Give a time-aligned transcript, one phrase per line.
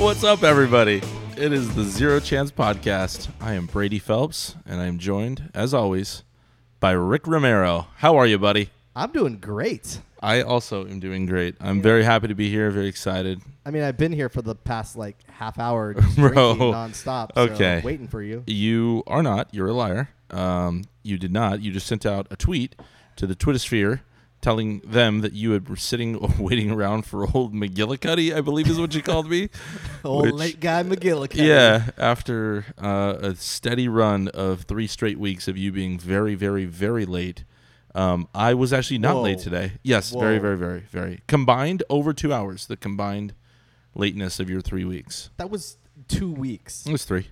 [0.00, 1.02] What's up, everybody?
[1.36, 3.28] It is the Zero Chance Podcast.
[3.40, 6.24] I am Brady Phelps, and I am joined, as always,
[6.80, 7.86] by Rick Romero.
[7.96, 8.70] How are you, buddy?
[8.96, 10.00] I'm doing great.
[10.22, 11.54] I also am doing great.
[11.60, 13.40] I'm very happy to be here, very excited.
[13.64, 16.30] I mean, I've been here for the past like half hour, just Bro.
[16.32, 17.30] drinking nonstop.
[17.34, 17.80] So Okay.
[17.84, 18.42] waiting for you.
[18.46, 19.48] You are not.
[19.54, 20.08] You're a liar.
[20.30, 21.60] Um, you did not.
[21.62, 22.74] You just sent out a tweet
[23.16, 24.02] to the Twitter sphere
[24.40, 28.68] telling them that you had were sitting or waiting around for old McGillicuddy, I believe
[28.68, 29.50] is what you called me.
[30.04, 31.46] Old Which- late guy McGillicuddy.
[31.46, 36.64] Yeah, after uh, a steady run of three straight weeks of you being very, very,
[36.64, 37.44] very late,
[37.94, 39.22] um, I was actually not Whoa.
[39.22, 39.72] late today.
[39.82, 42.66] Yes, very, very, very, very combined over two hours.
[42.66, 43.34] The combined
[43.94, 45.30] lateness of your three weeks.
[45.36, 45.76] That was
[46.08, 46.86] two weeks.
[46.86, 47.28] It was three.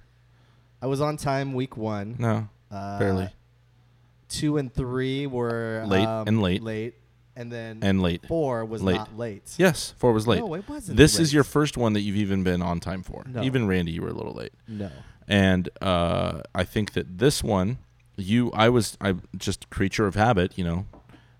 [0.82, 2.16] I was on time week one.
[2.18, 3.30] No, Uh, barely.
[4.28, 6.62] Two and three were Late um, and late.
[6.62, 6.94] Late,
[7.38, 8.26] and then and late.
[8.26, 8.96] four was late.
[8.96, 9.54] not late.
[9.56, 10.40] Yes, four was late.
[10.40, 10.96] No, it wasn't.
[10.96, 13.24] this is your first one that you've even been on time for.
[13.26, 13.42] No.
[13.42, 14.52] Even Randy, you were a little late.
[14.66, 14.90] no.
[15.28, 17.78] and uh, I think that this one,
[18.16, 20.86] you, I was, I just creature of habit, you know.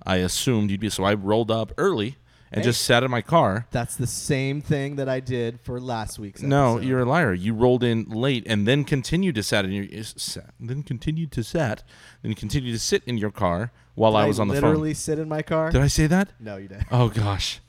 [0.04, 2.16] I assumed you'd be, so I rolled up early
[2.50, 2.68] and Hey.
[2.70, 3.66] just sat in my car.
[3.72, 6.40] That's the same thing that I did for last week's.
[6.40, 7.34] No, you're a liar.
[7.34, 11.42] You rolled in late and then continued to sat in your, sat, then continued to
[11.44, 11.82] sat,
[12.22, 14.62] then continued to sit in your car while Did I was on the phone.
[14.70, 15.70] literally sit in my car.
[15.70, 16.28] Did I say that?
[16.40, 16.86] no, you didn't.
[16.90, 17.60] Oh gosh,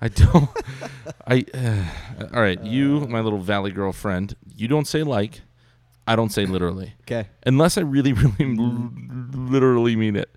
[0.00, 0.48] I don't.
[1.26, 1.44] I.
[1.52, 4.34] Uh, all right, you, my little valley girlfriend.
[4.56, 5.40] You don't say like.
[6.06, 6.94] I don't say literally.
[7.02, 7.28] Okay.
[7.46, 8.56] unless I really, really,
[9.34, 10.30] literally mean it.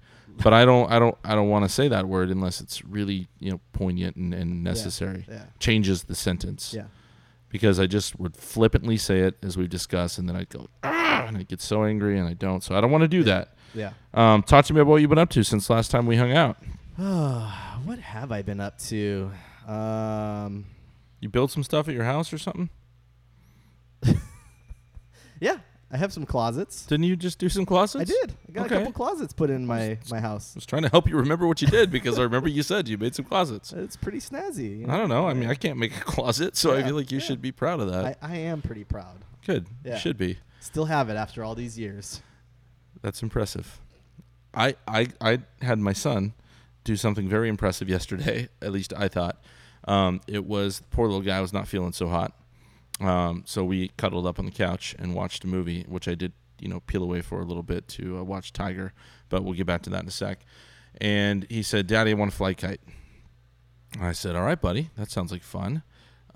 [0.44, 3.30] But I don't, I don't, I don't want to say that word unless it's really,
[3.40, 5.26] you know, poignant and, and necessary.
[5.30, 5.46] Yeah.
[5.60, 6.84] Changes the sentence Yeah.
[7.50, 10.92] because I just would flippantly say it as we've discussed, and then I'd go, ah,
[11.28, 12.64] and I get so angry, and I don't.
[12.64, 13.54] So I don't want to do that.
[13.74, 13.92] Yeah.
[14.14, 16.32] Um, talk to me about what you've been up to since last time we hung
[16.32, 16.58] out.
[17.86, 19.32] what have I been up to?
[19.68, 20.66] Um,
[21.20, 22.70] You built some stuff at your house or something?
[25.42, 25.58] yeah,
[25.92, 26.86] I have some closets.
[26.86, 28.10] Didn't you just do some closets?
[28.10, 28.34] I did.
[28.48, 28.76] I got Okay.
[28.76, 30.54] a couple closets put in my my house.
[30.56, 32.88] I was trying to help you remember what you did because I remember you said
[32.88, 33.74] you made some closets.
[33.86, 34.80] It's pretty snazzy.
[34.82, 35.28] you I don't know.
[35.28, 37.24] I mean, I can't make a closet, so I feel like you yeah.
[37.26, 38.18] should be proud of that.
[38.22, 39.26] I, I am pretty proud.
[39.46, 39.68] Good.
[39.84, 39.98] Yeah.
[39.98, 40.38] Should be.
[40.66, 42.24] Still have it after all these years.
[43.04, 43.80] That's impressive.
[44.52, 46.34] I, I I had my son
[46.84, 48.50] do something very impressive yesterday.
[48.64, 49.38] At least I thought.
[49.88, 52.34] Um, it was poor little guy was not feeling so hot.
[53.00, 56.34] Um, so we cuddled up on the couch and watched a movie, which I did,
[56.60, 58.92] you know, peel away for a little bit to uh, watch Tiger,
[59.30, 60.40] but we'll get back to that in a sec.
[61.00, 62.82] And he said, "Daddy, I want to fly kite."
[64.02, 65.84] I said, "All right, buddy, that sounds like fun."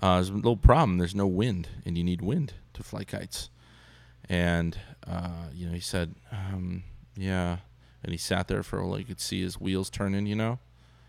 [0.00, 0.98] Uh, there's a little problem.
[0.98, 3.50] There's no wind, and you need wind to fly kites.
[4.30, 6.84] And uh, you know, he said, um,
[7.16, 7.58] "Yeah."
[8.02, 10.24] And he sat there for all You could see his wheels turning.
[10.26, 10.58] You know.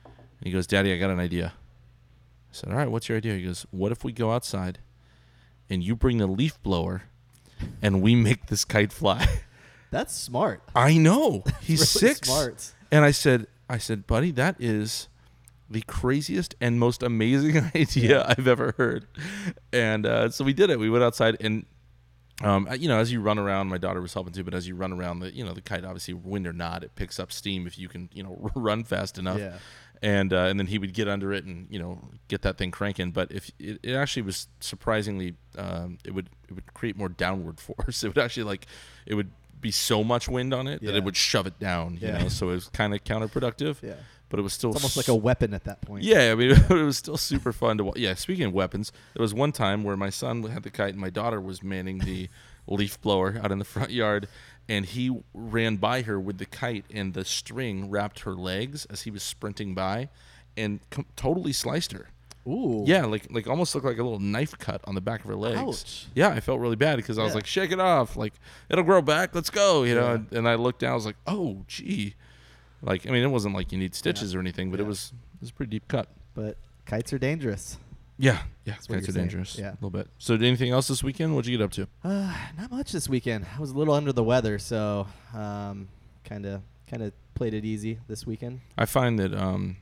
[0.03, 0.13] And
[0.47, 3.43] he goes, "Daddy, I got an idea." I said, "All right, what's your idea?" He
[3.43, 4.79] goes, "What if we go outside,
[5.69, 7.03] and you bring the leaf blower,
[7.81, 9.25] and we make this kite fly?"
[9.91, 10.63] That's smart.
[10.73, 12.27] I know he's Really six.
[12.27, 12.71] Smart.
[12.91, 15.09] And I said, I said, buddy, that is
[15.69, 18.25] the craziest and most amazing idea Yeah.
[18.37, 19.05] I've ever heard.
[19.73, 20.79] And uh, so we did it.
[20.79, 21.65] We went outside and.
[22.43, 24.43] Um, you know, as you run around, my daughter was helping too.
[24.43, 26.95] But as you run around, the you know the kite obviously wind or not, it
[26.95, 29.39] picks up steam if you can you know run fast enough.
[29.39, 29.57] Yeah.
[30.03, 32.71] And uh, and then he would get under it and you know get that thing
[32.71, 33.11] cranking.
[33.11, 37.59] But if it, it actually was surprisingly, um, it would it would create more downward
[37.67, 38.03] force.
[38.03, 38.65] It would actually like
[39.05, 41.99] it would be so much wind on it that it would shove it down.
[42.01, 42.17] You Yeah.
[42.23, 43.81] know, so it was kind of counterproductive.
[43.83, 43.93] Yeah.
[44.31, 46.03] But it was still It's almost like a weapon at that point.
[46.03, 47.97] yeah, I mean, it was still super fun to watch.
[47.97, 50.99] Yeah, speaking of weapons, there was one time where my son had the kite and
[50.99, 52.29] my daughter was manning the
[52.67, 54.27] leaf blower out in the front yard,
[54.69, 59.01] and he ran by her with the kite, and the string wrapped her legs as
[59.01, 60.09] he was sprinting by,
[60.57, 62.07] and com- totally sliced her.
[62.47, 62.83] Ooh.
[62.87, 65.35] Yeah, like like almost looked like a little knife cut on the back of her
[65.35, 65.59] legs.
[65.59, 66.07] Ouch.
[66.15, 67.35] Yeah, I felt really bad because I was Yeah.
[67.35, 68.33] like, shake it off, like
[68.69, 69.35] it'll grow back.
[69.35, 70.13] Let's go, you know.
[70.13, 72.15] And, and I looked down, I was like, oh, gee.
[72.81, 75.41] Like I mean, it wasn't like you need stitches or anything, but it was it
[75.41, 76.07] was a pretty deep cut.
[76.33, 77.77] But kites are dangerous.
[78.17, 79.25] Yeah, yeah, That's kites are saying.
[79.27, 79.57] dangerous.
[79.57, 79.71] Yeah.
[79.71, 80.07] a little bit.
[80.19, 81.33] So, did anything else this weekend?
[81.33, 81.87] What'd you get up to?
[82.03, 83.45] Uh, not much this weekend.
[83.57, 85.87] I was a little under the weather, so um,
[86.23, 88.61] kind of kind of played it easy this weekend.
[88.77, 89.77] I find that um,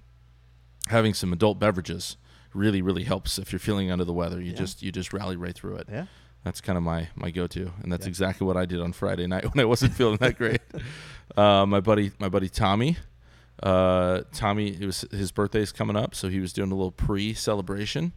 [0.88, 2.16] having some adult beverages
[2.54, 4.40] really, really helps if you're feeling under the weather.
[4.40, 4.58] You Yeah.
[4.58, 5.88] just you just rally right through it.
[5.92, 6.06] Yeah.
[6.44, 8.10] That's kind of my my go-to, and that's Yeah.
[8.10, 10.62] exactly what I did on Friday night when I wasn't feeling that great.
[11.38, 12.98] uh, my buddy, my buddy Tommy,
[13.62, 18.14] uh, Tommy, it was his birthday's coming up, so he was doing a little pre-celebration.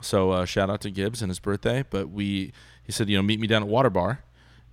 [0.00, 1.84] So uh, shout out to Gibbs and his birthday.
[1.88, 2.52] But we,
[2.84, 4.22] he said, you know, meet me down at Water Bar,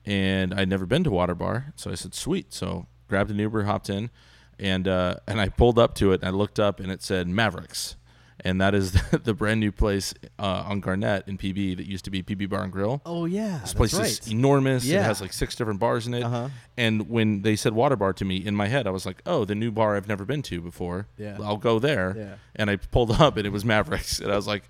[0.06, 2.54] and I'd never been to Water Bar, so I said, sweet.
[2.54, 4.10] So grabbed an Uber, hopped in,
[4.58, 7.28] and uh, and I pulled up to it, and I looked up, and it said
[7.28, 7.98] Mavericks.
[8.46, 8.92] And that is
[9.24, 12.64] the brand new place uh, on Garnet in PB that used to be PB Bar
[12.64, 13.02] and Grill.
[13.06, 14.06] Oh yeah, This place right.
[14.08, 14.86] is enormous.
[14.86, 15.00] Yeah.
[15.00, 16.22] It has like six different bars in it.
[16.24, 16.50] Uh-huh.
[16.78, 19.46] And when they said water bar to me, in my head, I was like, "Oh,
[19.46, 21.08] the new bar I've never been to before.
[21.18, 21.38] Yeah.
[21.44, 22.36] I'll go there." Yeah.
[22.56, 24.70] And I pulled up, and it was Mavericks, and I was like,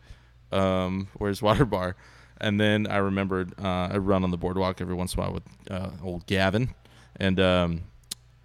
[0.54, 1.98] um, "Where's water bar?"
[2.40, 5.34] And then I remembered uh, I run on the boardwalk every once in a while
[5.34, 6.74] with uh, old Gavin,
[7.18, 7.82] and um,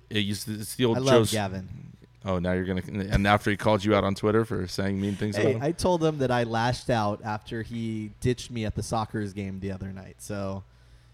[0.09, 1.33] it used to, it's the old I love Joe's.
[1.33, 1.90] Gavin.
[2.25, 2.83] Oh, now you're gonna.
[2.87, 5.63] And after he called you out on Twitter for saying mean things Hey, about him.
[5.63, 9.61] I told him that I lashed out after he ditched me at the Sockers game
[9.61, 10.17] the other night.
[10.19, 10.63] So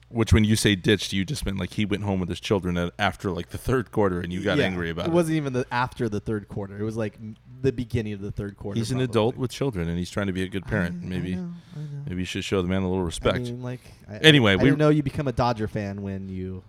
[0.08, 2.76] Which, when you say ditched, you just meant like he went home with his children
[2.76, 5.10] at, after like the third quarter, and you got yeah, angry about it.
[5.10, 5.14] it.
[5.14, 6.76] wasn't even the after the third quarter.
[6.76, 7.16] It was like
[7.62, 8.78] the beginning of the third quarter.
[8.78, 11.02] He's an adult with children, and he's trying to be a good parent.
[11.02, 11.86] I- I maybe, know, I know.
[12.08, 13.36] maybe you should show the man a little respect.
[13.36, 13.80] I mean, like,
[14.10, 16.62] I, Anyway, I, we- know you become a Dodger fan when you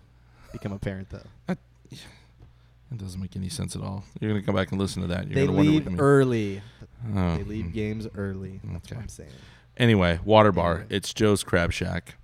[0.52, 1.24] become a parent, though.
[1.48, 1.58] That
[2.96, 4.04] doesn't make any sense at all.
[4.22, 5.28] You're gonna come back and listen to that.
[5.28, 6.62] You're they gonna wonder what leave you early.
[7.14, 8.62] Oh, They leave games early.
[8.64, 8.96] That's Okay.
[8.96, 9.30] what I'm saying.
[9.76, 10.86] Anyway, water bar.
[10.90, 12.16] It's Joe's Crab Shack,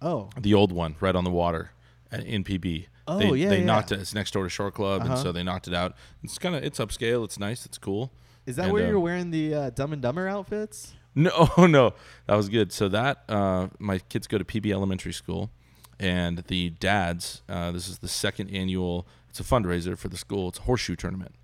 [0.00, 1.72] Oh, the old one, right on the water,
[2.10, 2.86] at, NPB.
[3.08, 3.64] Oh, they, yeah, They yeah.
[3.64, 3.98] knocked it.
[4.00, 5.22] It's next door to Shore Club, and Uh-huh.
[5.22, 5.94] so they knocked it out.
[6.22, 7.24] It's kind of it's upscale.
[7.24, 7.66] It's nice.
[7.66, 8.12] It's cool.
[8.46, 10.92] is that And, where um, you're wearing the uh, Dumb and Dumber outfits?
[11.14, 11.94] No, no,
[12.26, 12.72] that was good.
[12.72, 15.50] So that uh, my kids go to PB Elementary School,
[16.00, 17.42] and the dads.
[17.48, 19.06] Uh, this is the second annual.
[19.32, 20.50] It's a fundraiser for the school.
[20.50, 21.34] It's a horseshoe tournament,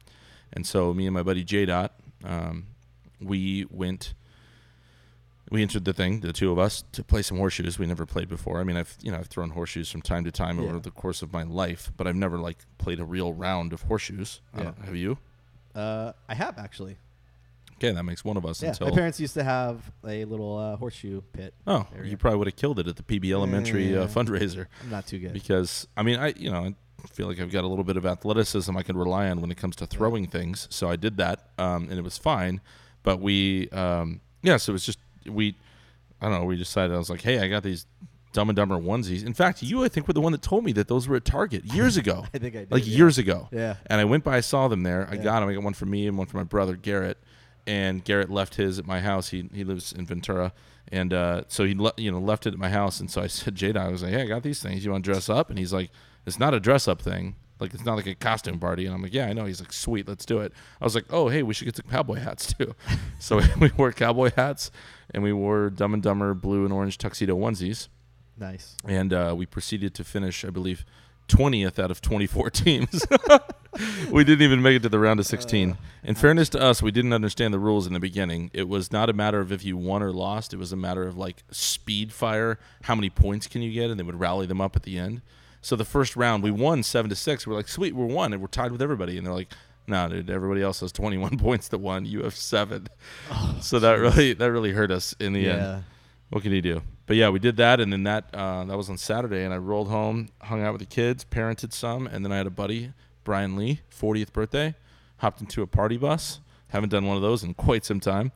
[0.52, 2.66] and so me and my buddy J Dot, um,
[3.18, 4.12] we went.
[5.50, 7.78] We entered the thing, the two of us, to play some horseshoes.
[7.78, 8.60] We never played before.
[8.60, 11.22] I mean, I've you know I've thrown horseshoes from time to time over the course
[11.22, 14.42] of my life, but I've never like played a real round of horseshoes.
[14.54, 14.72] Yeah.
[14.84, 15.16] have you?
[15.74, 16.98] Uh, I have actually.
[17.76, 18.62] Okay, that makes one of us.
[18.62, 21.54] Yeah, my parents used to have a little uh, horseshoe pit.
[21.66, 22.10] oh, area.
[22.10, 24.00] you probably would have killed it at the PB Elementary Yeah.
[24.00, 24.66] uh, fundraiser.
[24.82, 25.32] I'm not too good.
[25.32, 26.74] because I mean I you know
[27.06, 29.56] feel like I've got a little bit of athleticism I can rely on when it
[29.56, 30.66] comes to throwing things.
[30.70, 32.60] So I did that um, and it was fine.
[33.02, 35.56] But we um, yeah, so it was just we
[36.20, 36.44] I don't know.
[36.44, 37.86] We decided I was like, hey, I got these
[38.32, 39.24] Dumb and Dumber onesies.
[39.24, 41.24] In fact, you I think were the one that told me that those were at
[41.24, 42.72] Target years ago, I think I did.
[42.72, 42.96] like yeah.
[42.96, 43.48] years ago.
[43.52, 43.76] Yeah.
[43.86, 45.08] And I went by, I saw them there.
[45.10, 45.22] I Yeah.
[45.22, 45.48] got them.
[45.48, 47.18] I got one for me and one for my brother Garrett.
[47.66, 49.28] And Garrett left his at my house.
[49.28, 50.52] He he lives in Ventura,
[50.90, 52.98] and uh, so he le- you know left it at my house.
[52.98, 54.84] And so I said, Jada, I was like, hey, I got these things.
[54.84, 55.50] You want to dress up?
[55.50, 55.90] And he's like,
[56.26, 57.36] it's not a dress up thing.
[57.60, 58.86] Like it's not like a costume party.
[58.86, 59.44] And I'm like, yeah, I know.
[59.44, 60.52] He's like, sweet, let's do it.
[60.80, 62.74] I was like, oh, hey, we should get some cowboy hats too.
[63.18, 64.70] so we wore cowboy hats,
[65.12, 67.88] and we wore Dumb and Dumber blue and orange tuxedo onesies
[68.38, 68.76] Nice.
[68.86, 70.84] and uh, we proceeded to finish, I believe,
[71.26, 73.04] 20th out of 24 teams.
[74.10, 75.76] we didn't even make it to the round of 16.
[76.04, 78.50] in fairness to us, we didn't understand the rules in the beginning.
[78.54, 80.54] It was not a matter of if you won or lost.
[80.54, 82.58] It was a matter of like speed fire.
[82.84, 83.90] How many points can you get?
[83.90, 85.20] And they would rally them up at the end.
[85.60, 87.46] So the first round, we won seven to six.
[87.46, 89.16] We're like, sweet, we're one, and we're tied with everybody.
[89.18, 89.52] And they're like,
[89.86, 92.04] no, dude, everybody else has 21 points to one.
[92.06, 92.88] You have seven.
[93.60, 95.84] so that really that really hurt us in the end
[96.30, 96.82] what can you do?
[97.06, 99.56] But yeah, we did that, and then that uh, that was on Saturday, and I
[99.56, 102.92] rolled home, hung out with the kids, parented some, and then I had a buddy,
[103.24, 104.74] Brian Lee, 40th birthday,
[105.18, 106.40] hopped into a party bus.
[106.68, 108.32] Haven't done one of those in quite some time,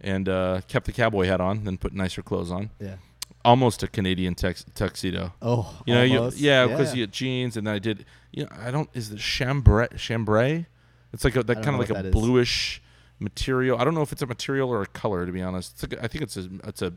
[0.00, 2.70] and uh, kept the cowboy hat on, then put nicer clothes on.
[2.80, 2.96] Yeah.
[3.44, 5.32] Almost a Canadian tux- tuxedo.
[5.42, 8.06] Oh, You know, you, yeah, because you had jeans, and then I did.
[8.32, 8.88] You know, I don't.
[8.94, 9.88] Is it chambray?
[9.96, 10.66] Chambray?
[11.12, 12.12] It's like a, that kind of like a that is.
[12.12, 12.82] bluish
[13.18, 13.78] material.
[13.78, 15.26] I don't know if it's a material or a color.
[15.26, 16.94] To be honest, it's like I think it's a it's a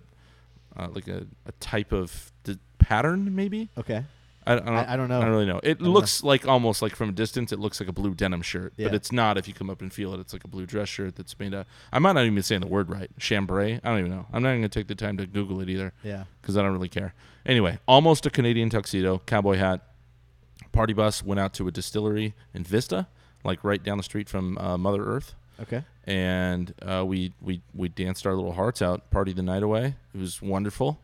[0.77, 3.70] uh, like a, a type of d- pattern maybe.
[3.77, 4.04] Okay.
[4.48, 4.68] I, I don't.
[4.70, 5.18] I, I don't know.
[5.20, 5.60] I don't really know.
[5.63, 8.74] It looks like almost like from a distance, it looks like a blue denim shirt,
[8.77, 9.38] but it's not.
[9.38, 11.54] If you come up and feel it, it's like a blue dress shirt that's made
[11.54, 11.68] out.
[11.92, 13.10] I might not even be saying the word right.
[13.20, 13.80] Chambray.
[13.84, 14.25] I don't even know.
[14.32, 16.24] I'm not even gonna take the time to Google it either Yeah.
[16.42, 17.13] because I don't really care.
[17.46, 19.82] Anyway, almost a Canadian tuxedo, cowboy hat,
[20.72, 21.24] party bus.
[21.24, 23.08] Went out to a distillery in Vista,
[23.44, 25.84] like right down the street from uh, Mother Earth, Okay.
[26.06, 29.96] and uh, we we we danced our little hearts out, party the night away.
[30.13, 31.00] It was wonderful,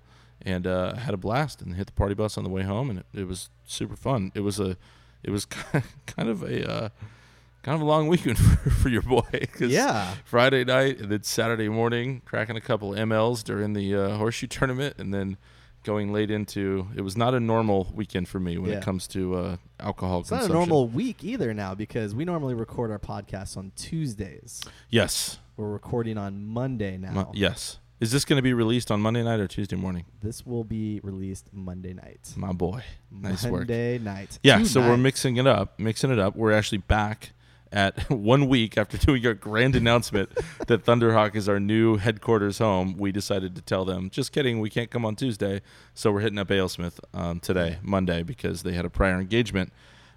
[0.45, 1.62] and uh, had a blast.
[1.62, 4.31] And hit the party bus on the way home, and it, it was super fun.
[4.35, 4.77] It was a,
[5.23, 5.45] it was
[6.05, 6.69] kind of a.
[6.71, 6.89] Uh,
[7.63, 9.23] Kind of a long weekend for, for your boy.
[9.53, 10.15] 'cause Yeah.
[10.25, 14.95] Friday night and then Saturday morning, cracking a couple MLs during the uh, horseshoe tournament,
[14.97, 15.38] and then
[15.85, 16.89] going late into.
[16.93, 18.79] It was not a normal weekend for me when Yeah.
[18.79, 22.53] it comes to uh, alcohol It's not a normal week either now because we normally
[22.53, 24.62] record our podcast on Tuesdays.
[24.89, 25.39] Yes.
[25.55, 27.12] We're recording on Monday now.
[27.13, 27.79] Mo- yes.
[28.03, 30.03] Is this going to be released on Monday night or Tuesday morning?
[30.22, 32.33] This will be released Monday night.
[32.36, 32.83] My boy.
[33.10, 33.62] Nice work.
[33.62, 34.39] Monday night.
[34.43, 36.36] Yeah, Two so we're mixing it up, mixing it up.
[36.36, 37.31] We're actually back
[37.72, 40.29] at one week after doing our grand announcement
[40.67, 42.98] that Thunderhawk is our new headquarters home.
[42.98, 45.62] We decided to tell them, just kidding, we can't come on Tuesday.
[45.93, 49.72] So we're hitting up Alesmith um, today, Monday, because they had a prior engagement.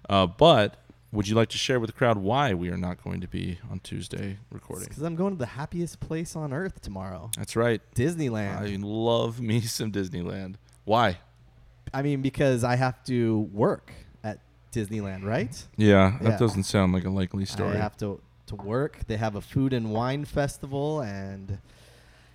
[0.09, 0.75] Uh, but
[1.17, 3.57] would you like to share with the crowd why we are not going to be
[3.71, 4.87] on Tuesday recording?
[4.87, 7.81] Because I'm going to the happiest place on earth tomorrow, That's right.
[7.95, 8.57] Disneyland.
[8.57, 10.55] I love me some Disneyland.
[10.85, 11.17] Why?
[11.91, 13.91] I mean, because I have to work
[14.23, 14.37] at
[14.71, 15.65] Disneyland, right?
[15.75, 16.37] Yeah, that Yeah.
[16.37, 17.77] doesn't sound like a likely story.
[17.77, 18.99] I have to to work.
[19.07, 21.57] They have a food and wine festival, and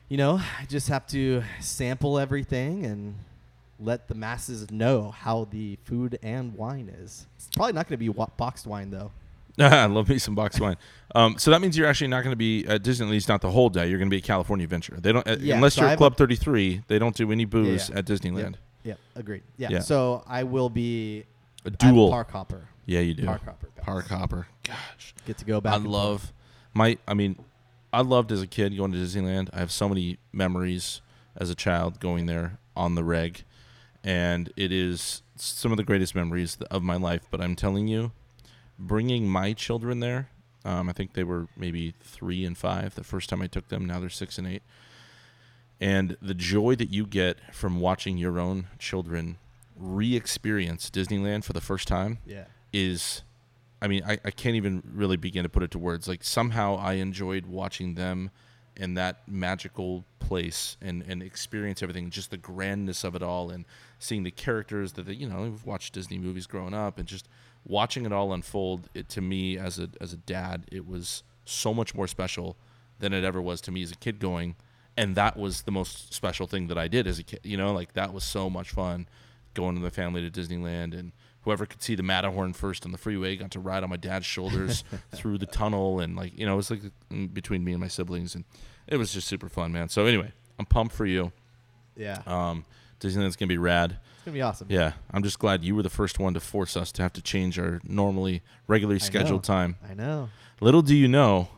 [0.09, 3.15] you know, I just have to sample everything and
[3.85, 7.27] let the masses know how the food and wine is.
[7.37, 9.11] It's probably not going to be wa- boxed wine though.
[9.59, 10.77] I love me some boxed wine.
[11.15, 13.43] Um, so that means you're actually not going to be at Disney, at least not
[13.43, 13.89] the whole day.
[13.89, 14.97] You're going to be at California Adventure.
[14.99, 16.85] They don't, uh, Yeah, unless so you're I at have Club 33.
[16.89, 17.99] They don't do any booze Yeah.
[17.99, 18.55] at Disneyland.
[18.83, 19.43] Yeah, agreed.
[19.59, 19.69] Yeah.
[19.71, 19.81] Yeah.
[19.81, 21.25] So I will be
[21.67, 22.09] A dual.
[22.11, 22.67] Park Hopper.
[22.87, 23.27] yeah, you do.
[23.27, 23.67] Park Hopper.
[23.77, 23.85] Pass.
[23.85, 24.47] Park Hopper.
[24.65, 25.75] Gosh, Get to go back.
[25.75, 25.93] I and forth.
[25.95, 26.33] love
[26.73, 26.97] my.
[27.07, 27.37] I mean,
[27.93, 29.51] I loved as a kid going to Disneyland.
[29.53, 31.03] I have so many memories
[31.37, 33.45] as a child going there on the reg,
[34.05, 37.23] and it is some of the greatest memories of my life.
[37.31, 38.13] But I'm telling you,
[38.79, 40.29] bringing my children there.
[40.65, 43.85] Um, I think they were maybe three and five the first time I took them.
[43.85, 44.63] Now they're six and eight.
[45.81, 49.39] And the joy that you get from watching your own children
[49.77, 52.45] re-experience Disneyland for the first time Yeah.
[52.73, 53.23] is
[53.81, 56.07] I mean, I, I can't even really begin to put it to words.
[56.07, 58.31] Like somehow I enjoyed watching them
[58.77, 63.65] in that magical place and, and experience everything, just the grandness of it all and
[64.03, 67.29] seeing the characters that they, you know, we've watched Disney movies growing up and just
[67.65, 68.89] watching it all unfold.
[68.95, 72.57] It to me as a as a dad, it was so much more special
[72.99, 74.55] than it ever was to me as a kid going.
[74.97, 77.41] And that was the most special thing that I did as a kid.
[77.45, 79.09] You know, like that was so much fun
[79.55, 82.99] going with the family to Disneyland and whoever could see the Matterhorn first on the
[82.99, 84.83] freeway got to ride on my dad's shoulders
[85.15, 86.81] through the tunnel and like you know it was like
[87.35, 88.45] between me and my siblings and
[88.87, 91.33] it was just super fun man so anyway i'm pumped for you
[91.97, 92.23] Yeah.
[92.27, 92.65] um
[93.03, 94.67] disneyland's gonna be rad it's gonna be awesome.
[94.71, 97.23] yeah i'm just glad you were the first one to force us to have to
[97.23, 99.55] change our normally regularly scheduled know.
[99.55, 100.29] time I know.
[100.61, 101.49] little do you know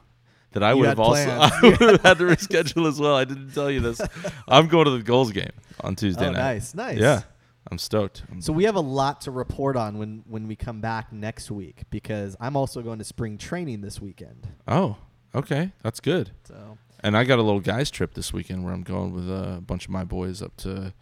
[0.55, 1.53] that I You would have also plans.
[1.53, 3.15] I would have had to reschedule as well.
[3.15, 4.01] I didn't tell you this.
[4.49, 6.39] I'm going to the Gulls game on Tuesday oh, night.
[6.39, 6.99] nice, nice.
[6.99, 7.23] Yeah,
[7.71, 8.23] I'm stoked.
[8.31, 11.51] I'm So we have a lot to report on when when we come back next
[11.51, 14.49] week because I'm also going to spring training this weekend.
[14.67, 14.97] Oh,
[15.35, 16.31] okay, that's good.
[16.45, 19.61] So And I got a little guys trip this weekend where I'm going with a
[19.61, 20.95] bunch of my boys up to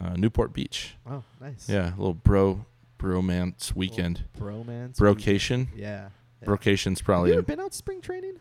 [0.00, 0.96] uh, Newport Beach.
[1.08, 1.68] oh, nice.
[1.68, 2.64] Yeah, a little bro
[2.98, 4.24] bromance weekend.
[4.38, 4.96] Bromance.
[4.96, 5.68] Brocation.
[5.74, 6.08] Yeah.
[6.40, 6.44] yeah.
[6.44, 7.30] Brocation's Have probably.
[7.30, 8.34] you ever been out spring training?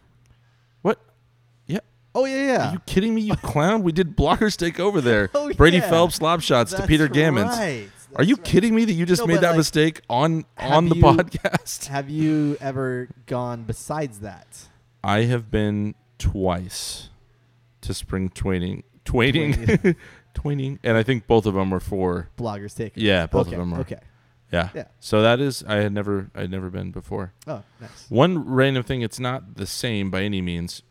[0.81, 0.99] what?
[1.67, 1.79] Yeah.
[2.13, 2.69] Oh yeah, yeah.
[2.69, 3.83] Are you kidding me, you clown?
[3.83, 5.29] We did blockers take over there.
[5.35, 5.89] Oh, Brady yeah.
[5.89, 7.49] Phelps lob shots to Peter Gammons.
[7.49, 7.89] right.
[8.17, 8.45] Are you right.
[8.45, 11.87] kidding me that you just No, made that like, mistake on on the you- podcast?
[11.87, 14.47] Have you ever gone besides that?
[15.03, 17.09] I have been twice
[17.81, 19.95] to spring training, twaining,
[20.35, 23.03] Twaining, and I think both of them were for Bloggers taking.
[23.03, 23.79] Yeah, both of them are.
[23.79, 23.99] Okay.
[24.51, 24.69] yeah.
[24.75, 24.85] Yeah.
[24.99, 27.33] So that is I had never I had never been before.
[27.47, 28.05] Oh, nice.
[28.09, 30.83] One random thing, it's not the same by any means,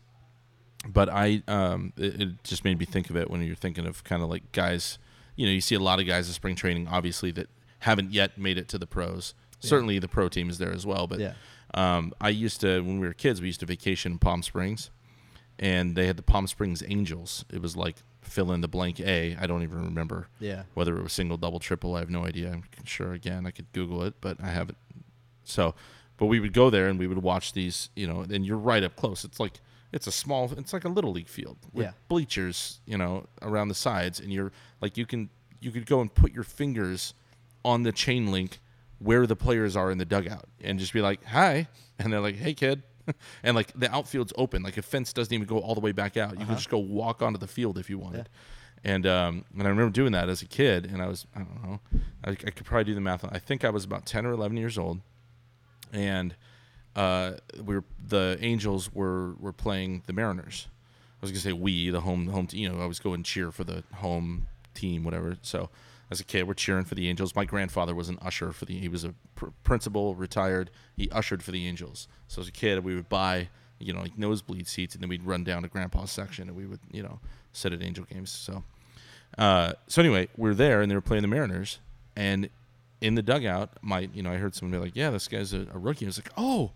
[0.87, 4.03] but I um it, it just made me think of it when you're thinking of
[4.03, 4.97] kind of like guys,
[5.35, 7.47] you know, you see a lot of guys in spring training obviously that
[7.79, 9.33] haven't yet made it to the pros.
[9.61, 9.69] Yeah.
[9.69, 11.33] Certainly the pro team is there as well, but yeah.
[11.73, 14.89] um, I used to when we were kids, we used to vacation in Palm Springs,
[15.57, 17.45] and they had the Palm Springs Angels.
[17.51, 19.35] It was like fill in the blank A.
[19.39, 20.63] I don't even remember Yeah.
[20.73, 21.95] whether it was single, double, triple.
[21.95, 22.51] I have no idea.
[22.51, 24.77] I'm sure again I could Google it, but I haven't.
[25.43, 25.75] So,
[26.17, 27.89] but we would go there and we would watch these.
[27.95, 29.23] You know, and you're right up close.
[29.23, 29.59] It's like
[29.91, 30.51] it's a small.
[30.57, 31.91] It's like a little league field with Yeah.
[32.07, 32.79] bleachers.
[32.85, 34.51] You know, around the sides, and you're
[34.81, 35.29] like you can
[35.61, 37.13] you could go and put your fingers
[37.63, 38.59] on the chain link
[38.99, 41.67] where the players are in the dugout and just be like, "Hi,"
[41.99, 42.83] and they're like, "Hey, kid."
[43.43, 46.17] And like the outfield's open, like a fence doesn't even go all the way back
[46.17, 46.31] out.
[46.31, 46.45] You Uh-huh.
[46.47, 48.29] can just go walk onto the field if you wanted.
[48.83, 51.63] And um, and I remember doing that as a kid, and I was I don't
[51.63, 51.79] know,
[52.23, 53.25] I, I could probably do the math.
[53.25, 55.01] I think I was about ten or eleven years old,
[55.91, 56.35] and
[56.95, 57.33] uh,
[57.63, 60.67] we were the Angels were were playing the Mariners.
[61.21, 62.47] I was gonna say we, the home home.
[62.47, 65.37] Te- you know, I was going cheer for the home team, whatever.
[65.41, 65.69] So
[66.11, 67.35] as a kid, we're cheering for the Angels.
[67.35, 68.77] My grandfather was an usher for the.
[68.77, 70.69] He was a pr- principal, retired.
[70.95, 72.07] He ushered for the Angels.
[72.27, 75.25] So as a kid, we would buy you know like nosebleed seats, and then we'd
[75.25, 77.19] run down to Grandpa's section, and we would you know
[77.53, 78.31] sit at Angel games.
[78.31, 78.63] So.
[79.37, 81.79] Uh, so anyway, we're there and they were playing the Mariners,
[82.15, 82.49] and
[83.01, 85.67] in the dugout, my you know I heard someone be like, "Yeah, this guy's a,
[85.73, 86.71] a rookie." I was like, "Oh,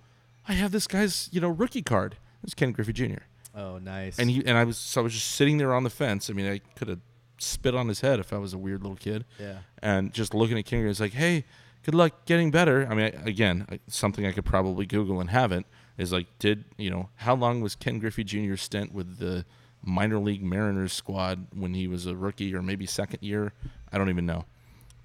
[0.48, 3.24] I have this guy's you know rookie card." It's Ken Griffey Jr.
[3.56, 4.20] Oh, nice.
[4.20, 6.30] And he and I was so I was just sitting there on the fence.
[6.30, 7.00] I mean, I could have
[7.40, 9.60] spit on his head if I was a weird little kid, yeah.
[9.82, 11.46] and just looking at Ken, it's like, "Hey,
[11.84, 15.66] good luck getting better." I mean, again, something I could probably Google and haven't
[15.98, 19.46] is like, did you know how long was Ken Griffey Jr.'s stint with the
[19.84, 23.54] minor league Mariners squad when he was a rookie or maybe second year?
[23.92, 24.46] I don't even know,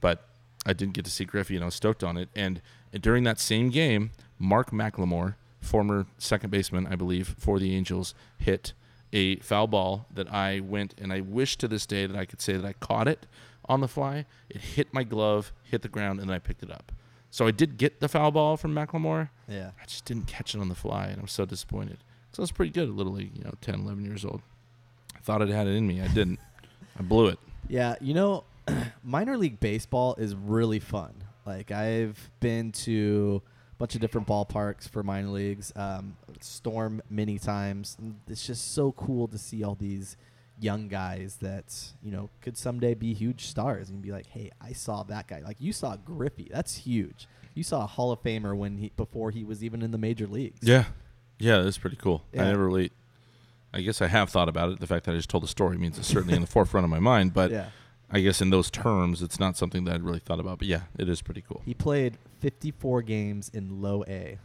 [0.01, 0.29] but
[0.67, 2.29] I didn't get to see Griffey, and I was stoked on it.
[2.35, 2.61] And
[2.95, 8.15] uh, during that same game, Mark McLemore, former second baseman, I believe, for the Angels,
[8.39, 8.73] hit
[9.15, 12.41] a foul ball that I went and I wish to this day that I could
[12.41, 13.27] say that I caught it
[13.67, 14.27] on the fly.
[14.51, 16.93] It hit my glove, hit the ground, and then I picked it up.
[17.31, 19.31] So I did get the foul ball from McLemore.
[19.49, 19.71] Yeah.
[19.81, 21.99] I just didn't catch it on the fly, and I'm so disappointed.
[22.33, 24.43] So I was pretty good at Little League, you know, 10, 11 years old.
[25.17, 26.01] I thought I had it in me.
[26.01, 26.41] I didn't.
[26.99, 27.39] I blew it.
[27.69, 28.45] Yeah, you know,
[29.05, 31.15] minor league baseball is really fun.
[31.47, 33.43] Like I've been to
[33.79, 37.97] bunch of different ballparks for minor leagues, um, Storm many times.
[38.01, 40.17] And It's just so cool to see all these
[40.61, 44.73] young guys that you know could someday be huge stars and be like, hey, I
[44.73, 45.41] saw that guy.
[45.41, 47.27] Like you saw Griffey, that's huge.
[47.55, 50.27] You saw a Hall of Famer when he before he was even in the major
[50.27, 50.61] leagues.
[50.63, 50.85] Yeah.
[51.39, 52.23] Yeah, that's pretty cool.
[52.33, 52.91] I never really.
[53.73, 54.81] I guess I have thought about it.
[54.81, 56.91] The fact that I just told the story means it's certainly in the forefront of
[56.91, 57.35] my mind.
[57.35, 57.71] But yeah.
[58.15, 60.59] I guess in those terms, it's not something that I'd really thought about.
[60.59, 61.63] But yeah, it is pretty cool.
[61.67, 64.39] He played 54 games in low A.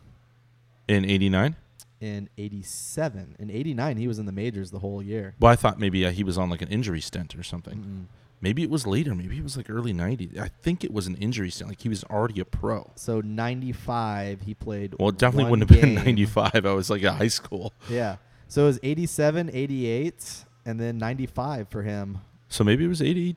[0.87, 1.55] In '89,
[2.01, 3.35] in 87.
[3.37, 5.35] In 89, he was in the majors the whole year.
[5.39, 7.77] well, I thought maybe uh, he was on like an injury stint or something.
[7.77, 8.05] Mm-mm.
[8.41, 9.13] Maybe it was later.
[9.13, 10.39] Maybe it was like early '90s.
[10.39, 11.69] I think it was an injury stint.
[11.69, 12.89] Like he was already a pro.
[12.95, 14.95] So 95, he played.
[14.97, 16.65] Well, it definitely wouldn't have been '95.
[16.65, 17.73] I was like at high school.
[17.89, 18.15] Yeah.
[18.47, 22.19] So it was 87, 88, and then 95 for him.
[22.47, 23.35] So maybe it was '80.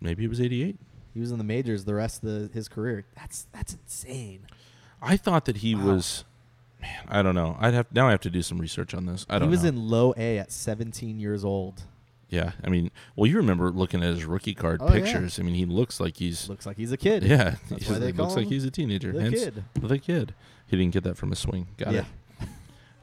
[0.00, 0.76] Maybe he was '88.
[1.14, 3.04] He was in the majors the rest of the, his career.
[3.16, 4.46] That's that's insane.
[5.02, 5.86] I thought that he Wow.
[5.94, 6.24] was.
[6.80, 7.56] Man, I don't know.
[7.58, 8.06] I'd have now.
[8.06, 9.26] I have to do some research on this.
[9.28, 9.70] I don't He was know.
[9.70, 11.82] in low A at 17 years old.
[12.30, 15.00] Yeah, I mean, well, you remember looking at his rookie card Oh, yeah.
[15.00, 15.40] pictures.
[15.40, 17.22] I mean, he looks like he's Looks like he's a kid.
[17.24, 19.12] yeah, That's he why they call looks like he's a teenager.
[19.12, 19.64] The hence kid.
[19.80, 20.34] the kid.
[20.66, 21.68] He didn't get that from a swing.
[21.78, 22.00] Got yeah.
[22.00, 22.06] it.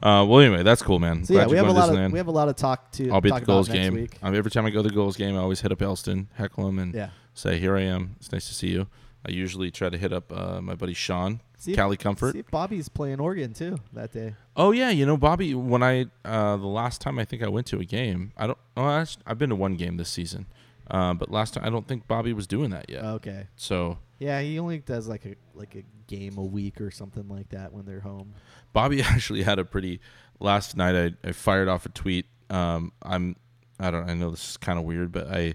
[0.06, 1.24] Uh, well, anyway, that's cool, man.
[1.24, 2.92] So yeah, Glad we you're have a lot of we have a lot of talk
[2.92, 3.94] to I'll be talk at the Gulls about next game.
[3.94, 4.18] week.
[4.22, 6.68] Um, every time I go to the Gulls game, I always hit up Elston, heckle
[6.68, 7.08] him, and Yeah.
[7.34, 8.14] say, "Here I am.
[8.20, 8.86] It's nice to see you."
[9.26, 12.34] I usually try to hit up uh, my buddy Sean, See if, Cali Comfort.
[12.34, 14.34] see if Bobby's playing Oregon too that day.
[14.54, 15.52] Oh yeah, you know Bobby.
[15.56, 18.58] When I uh, the last time I think I went to a game, I don't.
[18.76, 20.46] Oh, I I've been to one game this season,
[20.90, 23.04] uh, but last time I don't think Bobby was doing that yet.
[23.04, 23.48] Okay.
[23.56, 27.48] So Yeah, he only does like a like a game a week or something like
[27.50, 28.34] that when they're home.
[28.72, 30.00] Bobby actually had a pretty.
[30.38, 32.26] Last night I, I fired off a tweet.
[32.50, 33.36] Um, I'm
[33.80, 35.54] I don't I know this is kind of weird, but I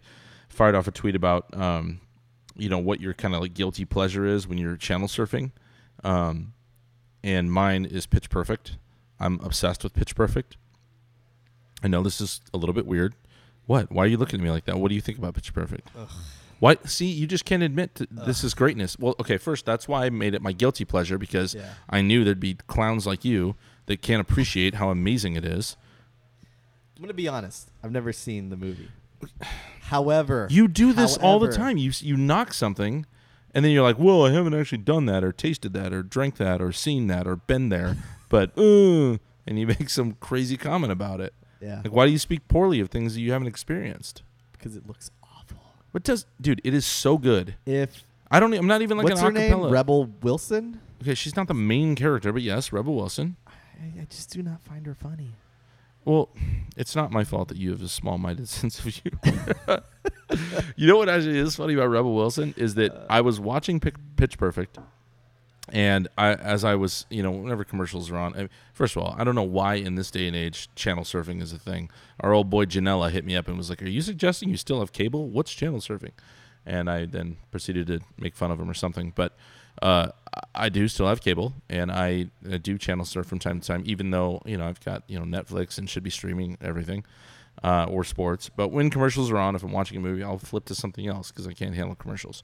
[0.50, 2.02] fired off a tweet about um,
[2.56, 5.52] you know what your kind of like guilty pleasure is when you're channel surfing,
[6.04, 6.54] um,
[7.24, 8.78] and mine is Pitch Perfect.
[9.20, 10.58] I'm obsessed with Pitch Perfect.
[11.84, 13.16] I know this is a little bit weird.
[13.68, 13.92] What?
[13.92, 14.78] Why are you looking at me like that?
[14.78, 15.88] What do you think about Pitch Perfect?
[16.60, 16.78] Why?
[16.86, 18.98] See, you just can't admit to, this is greatness.
[19.00, 21.74] Well, okay, first that's why I made it my guilty pleasure because Yeah.
[21.90, 23.56] I knew there'd be clowns like you
[23.88, 25.76] that can't appreciate how amazing it is.
[26.96, 27.72] I'm gonna be honest.
[27.84, 28.90] I've never seen the movie.
[29.82, 31.78] However, You do this all the time.
[31.78, 33.06] You you knock something,
[33.54, 36.38] and then you're like, "Well, I haven't actually done that, or tasted that, or drank
[36.38, 37.98] that, or seen that, or been there."
[38.30, 41.34] but uh, and you make some crazy comment about it.
[41.62, 44.24] Yeah, Like, why do you speak poorly of things that you haven't experienced?
[44.54, 45.58] because it looks awful.
[45.92, 46.62] What does, dude?
[46.64, 47.56] It is so good.
[47.66, 48.54] If I don't.
[48.54, 49.52] I'm not even like what's an her name?
[49.54, 49.72] acapella.
[49.72, 50.80] Rebel Wilson.
[51.02, 53.36] okay, she's not the main character, but yes, Rebel Wilson.
[53.48, 55.32] I, I just do not find her funny.
[56.06, 56.30] Well,
[56.78, 59.20] it's not my fault that you have a small-minded sense of humor.
[60.76, 63.06] you know what actually is funny about Rebel Wilson is that Uh.
[63.10, 64.78] I was watching Pic- Pitch Perfect,
[65.70, 69.16] and I, as I was, you know, whenever commercials are on, I, first of all,
[69.18, 71.90] I don't know why in this day and age channel surfing is a thing.
[72.20, 74.80] Our old boy Janella hit me up and was like, "Are you suggesting you still
[74.80, 75.30] have cable?
[75.30, 76.12] What's channel surfing?"
[76.66, 79.36] And I then proceeded to make fun of him or something, but.
[79.82, 80.10] Uh,
[80.54, 83.84] I do still have cable, and I, I do channel surf from time to time.
[83.86, 87.06] Even though you know I've got you know Netflix and should be streaming everything,
[87.64, 88.50] uh, or sports.
[88.50, 91.32] But when commercials are on, if I'm watching a movie, I'll flip to something else
[91.32, 92.44] because I can't handle commercials.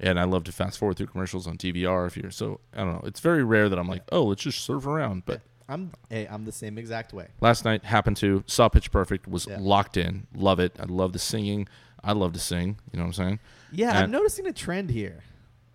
[0.00, 2.06] And I love to fast forward through commercials on DVR.
[2.06, 3.02] If you're so, I don't know.
[3.04, 5.24] It's very rare that I'm like, oh, let's just surf around.
[5.26, 7.28] But I'm hey, I'm the same exact way.
[7.40, 9.58] last night happened to saw Pitch Perfect, was Yeah.
[9.60, 10.76] locked in, love it.
[10.78, 11.66] I love the singing.
[12.04, 12.78] I love to sing.
[12.92, 13.40] You know what I'm saying?
[13.72, 15.24] Yeah, I'm And- noticing a trend here.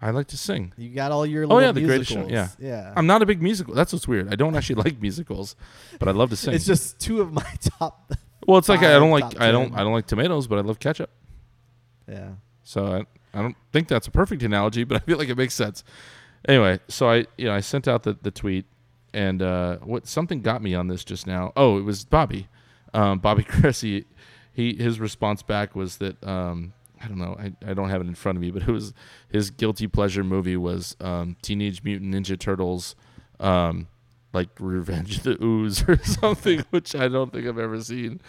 [0.01, 0.73] I like to sing.
[0.77, 2.57] You got all your Oh, yeah, The Greatest Show, musicals.
[2.59, 2.67] yeah.
[2.85, 2.93] yeah.
[2.95, 3.73] I'm not a big musical.
[3.73, 4.31] That's what's weird.
[4.33, 5.55] I don't actually like musicals,
[5.99, 6.53] but I love to sing.
[6.53, 7.43] It's just two of my
[7.79, 8.11] top.
[8.47, 9.79] well, it's like I don't like I don't 10.
[9.79, 11.09] I don't like tomatoes, but I love ketchup.
[12.09, 12.31] yeah.
[12.63, 15.53] So I, I don't think that's a perfect analogy, but I feel like it makes
[15.53, 15.83] sense.
[16.47, 18.65] Anyway, so I you know I sent out the, the tweet,
[19.13, 21.53] and uh, what something got me on this just now.
[21.55, 22.47] Oh, it was Bobby,
[22.93, 24.05] um, Bobby Cressy.
[24.51, 28.07] He his response back was that um, I don't know I, I don't have it
[28.07, 28.93] in front of me, but it was
[29.29, 32.95] his guilty pleasure movie was um, Teenage Mutant Ninja Turtles,
[33.39, 33.87] um,
[34.33, 38.21] like Revenge of the Ooze or something, which I don't think I've ever seen,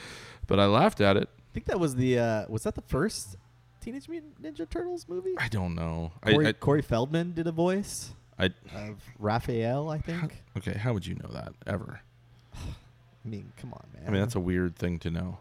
[0.47, 1.29] but I laughed at it.
[1.37, 3.37] I think that was the uh was that the first
[3.85, 5.35] Teenage Mutant Ninja Turtles movie?
[5.37, 6.13] I don't know.
[6.25, 10.43] Corey, I, I, Corey Feldman did a voice I of Raphael, I think.
[10.57, 10.73] okay.
[10.73, 12.01] How would you know that ever?
[12.55, 14.05] I mean, come on, man.
[14.07, 15.37] I mean, that's a weird thing to know.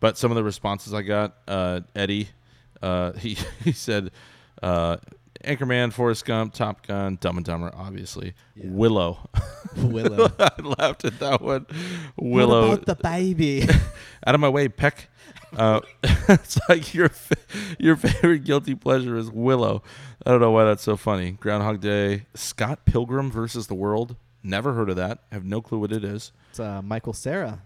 [0.00, 2.30] But some of the responses I got, uh, Eddie,
[2.80, 4.10] uh, he he said,
[4.62, 4.96] uh,
[5.44, 8.32] Anchorman, Forrest Gump, Top Gun, Dumb and Dumber, obviously.
[8.54, 8.70] Yeah.
[8.70, 9.28] Willow.
[9.76, 10.32] Willow.
[10.38, 11.66] I laughed at that one.
[12.16, 12.72] Willow.
[12.72, 13.68] about the baby?
[14.26, 15.08] Out of my way, Peck.
[15.56, 15.80] Uh,
[16.28, 17.10] it's like your
[17.78, 19.82] your favorite guilty pleasure is Willow.
[20.24, 21.32] I don't know why that's so funny.
[21.32, 24.16] Groundhog Day, Scott Pilgrim versus the World.
[24.42, 25.18] Never heard of that.
[25.30, 26.32] have no clue what it is.
[26.50, 27.60] it's uh, Michael Cera.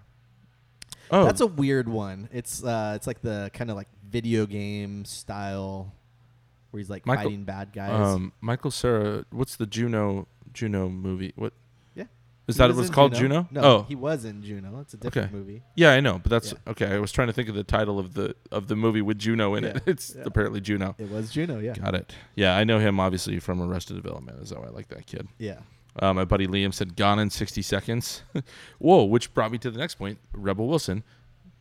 [1.11, 2.29] Oh, That's a weird one.
[2.33, 5.93] It's uh, it's like the kind of like video game style
[6.71, 7.91] where he's like Michael- fighting bad guys.
[7.93, 9.25] um, Michael Cera.
[9.31, 11.33] What's the Juno Juno movie?
[11.37, 11.53] What.
[12.49, 12.71] Is He that?
[12.71, 13.49] It was called Juno.
[13.51, 14.81] No, oh, he was in Juno.
[14.81, 15.37] It's a different Okay.
[15.37, 15.63] movie.
[15.75, 16.71] yeah, I know, but that's Yeah.
[16.73, 16.87] okay.
[16.95, 19.55] I was trying to think of the title of the of the movie with Juno
[19.55, 19.83] in it.
[19.87, 20.23] It's yeah.
[20.27, 20.95] apparently Juno.
[20.99, 21.59] It was Juno.
[21.59, 21.75] Yeah.
[21.75, 22.15] Got it.
[22.35, 24.39] Yeah, I know him obviously from Arrested Development.
[24.43, 25.29] Is how I like that kid.
[25.39, 25.61] Yeah.
[25.99, 28.23] Uh, my buddy Liam said "Gone in 60 Seconds."
[28.79, 30.19] Whoa, which brought me to the next point.
[30.35, 31.03] Rebel Wilson,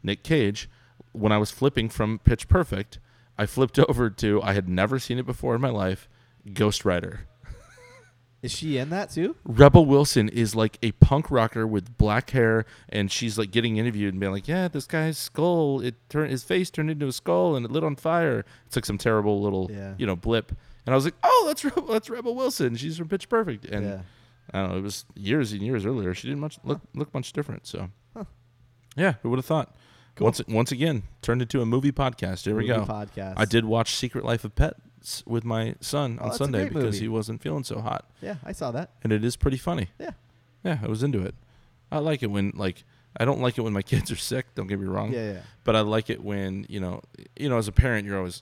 [0.04, 0.70] Nick Cage.
[1.14, 3.00] When I was flipping from Pitch Perfect,
[3.38, 6.10] I flipped over to I had never seen it before in my life.
[6.54, 7.22] Ghost Rider.
[8.46, 9.36] Is she in that too?
[9.44, 14.14] Rebel Wilson is like a punk rocker with black hair, and she's like getting interviewed
[14.14, 17.56] and being like, "Yeah, this guy's skull, it turned his face turned into a skull
[17.56, 19.96] and it lit on fire." It's like some terrible little, Yeah.
[19.98, 20.52] you know, blip.
[20.86, 22.76] And I was like, "Oh, that's Rebel, that's Rebel Wilson.
[22.76, 24.02] She's from Pitch Perfect." And yeah.
[24.54, 24.78] I don't know.
[24.78, 26.14] It was years and years earlier.
[26.14, 27.66] She didn't much look look much different.
[27.66, 28.26] So, Huh.
[28.96, 29.76] yeah, who would have thought?
[30.16, 30.26] Cool.
[30.26, 32.46] Once once again, turned into a movie podcast.
[32.46, 32.86] Here we go.
[32.86, 33.34] Podcast.
[33.38, 34.54] I did watch Secret Life of
[35.26, 37.00] With my son Oh, on that's a Sunday great because movie.
[37.00, 38.92] he wasn't feeling so hot, Yeah, I saw that.
[39.04, 39.88] and it is pretty funny.
[40.00, 40.12] Yeah.
[40.64, 41.36] Yeah, I was into it.
[41.92, 42.84] I like it when like
[43.18, 44.46] I don't like it when my kids are sick.
[44.56, 45.14] Don't get me wrong.
[45.14, 45.40] Yeah, yeah.
[45.64, 47.02] But I like it when you know,
[47.38, 48.42] you know, as a parent, you're always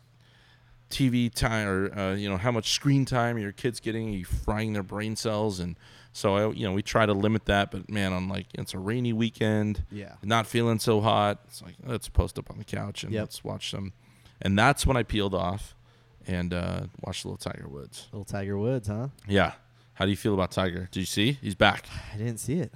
[0.90, 4.10] TV time or uh, you know how much screen time your kids getting.
[4.10, 5.76] Are you frying their brain cells, and
[6.12, 7.72] so I, you know, we try to limit that.
[7.72, 10.14] But man, on like it's a rainy weekend, Yeah.
[10.24, 11.40] not feeling so hot.
[11.48, 13.22] It's like let's post up on the couch and Yep.
[13.22, 13.94] let's watch some.
[14.42, 15.76] And that's when I peeled off
[16.28, 18.08] and uh, watched a little Tiger Woods.
[18.12, 19.08] Little Tiger Woods, huh?
[19.28, 19.54] Yeah.
[19.96, 20.88] How do you feel about Tiger?
[20.92, 21.34] Did you see?
[21.42, 21.86] He's back.
[22.14, 22.74] I didn't see it.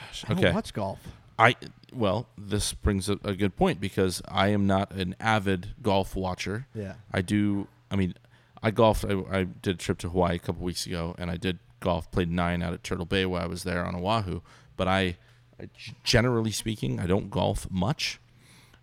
[0.00, 0.24] Gosh.
[0.26, 0.52] I don't Okay.
[0.54, 0.98] watch golf.
[1.38, 1.54] I
[1.92, 6.66] well, this brings a, a good point because I am not an avid golf watcher.
[6.74, 6.94] Yeah.
[7.12, 7.68] I do.
[7.90, 8.14] I mean,
[8.62, 9.04] I golfed.
[9.04, 12.10] I, I did a trip to Hawaii a couple weeks ago, and I did golf.
[12.10, 14.40] Played nine out at Turtle Bay while I was there on Oahu.
[14.76, 15.16] But I,
[15.60, 15.68] I
[16.04, 18.18] generally speaking, I don't golf much,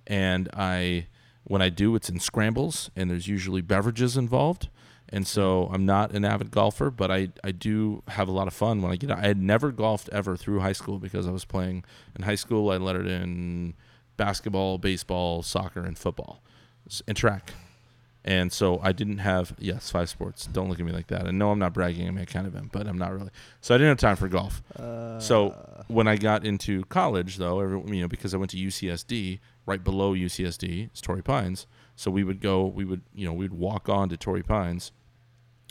[0.07, 1.07] and I
[1.45, 4.69] when I do, it's in scrambles, and there's usually beverages involved.
[5.09, 8.53] And so I'm not an avid golfer, but I, I do have a lot of
[8.53, 9.19] fun when I get out.
[9.19, 11.83] I had never golfed ever through high school because I was playing
[12.15, 12.71] in high school.
[12.71, 13.75] I lettered in
[14.17, 16.41] basketball, baseball, soccer, and football,
[17.07, 17.53] and track.
[18.25, 20.45] And so I didn't have yes five sports.
[20.47, 21.27] Don't look at me like that.
[21.27, 22.07] And no, I'm not bragging.
[22.07, 23.29] I mean, I kind of am, but I'm not really.
[23.59, 24.63] So I didn't have time for golf.
[24.79, 28.57] Uh, So when I got into college, though, every, you know, because I went to
[28.57, 31.67] UCSD, right below UCSD is Torrey Pines.
[31.95, 34.91] So we would go, we would, you know, we'd walk on to Torrey Pines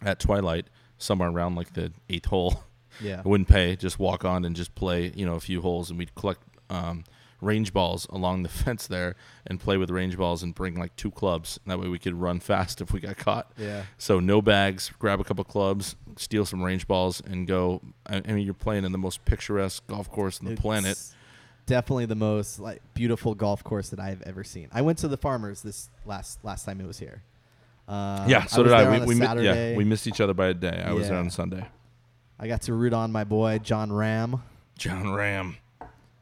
[0.05, 0.66] at twilight,
[0.98, 2.64] somewhere around like the eighth hole.
[3.00, 3.22] yeah.
[3.24, 5.98] I wouldn't pay, just walk on and just play, you know, a few holes, and
[5.98, 7.05] we'd collect um,
[7.40, 11.11] range balls along the fence there and play with range balls and bring like two
[11.11, 11.59] clubs.
[11.64, 13.52] And That way we could run fast if we got caught.
[13.59, 13.83] Yeah.
[13.98, 17.83] So no bags, grab a couple clubs, steal some range balls, and go.
[18.07, 20.98] I, I mean, you're playing in the most picturesque golf course on the planet.
[21.66, 24.68] Definitely the most like beautiful golf course that I've ever seen.
[24.72, 27.22] I went to the Farmers this last last time it was here.
[27.88, 29.05] Um, yeah, so was did I.
[29.05, 30.83] We, we yeah, we missed each other by a day.
[30.85, 31.66] I was there on Sunday.
[32.38, 34.40] I got to root on my boy Jon Rahm.
[34.77, 35.57] Jon Rahm.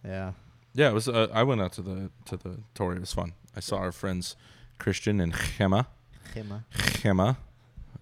[0.04, 0.32] Yeah.
[0.74, 1.08] Yeah, it was.
[1.08, 2.94] Uh, I went out to the to the tour.
[2.94, 3.32] It was fun.
[3.56, 4.36] I saw our friends
[4.78, 5.88] Christian and Gemma.
[6.34, 6.64] Him.
[6.70, 7.38] Gemma.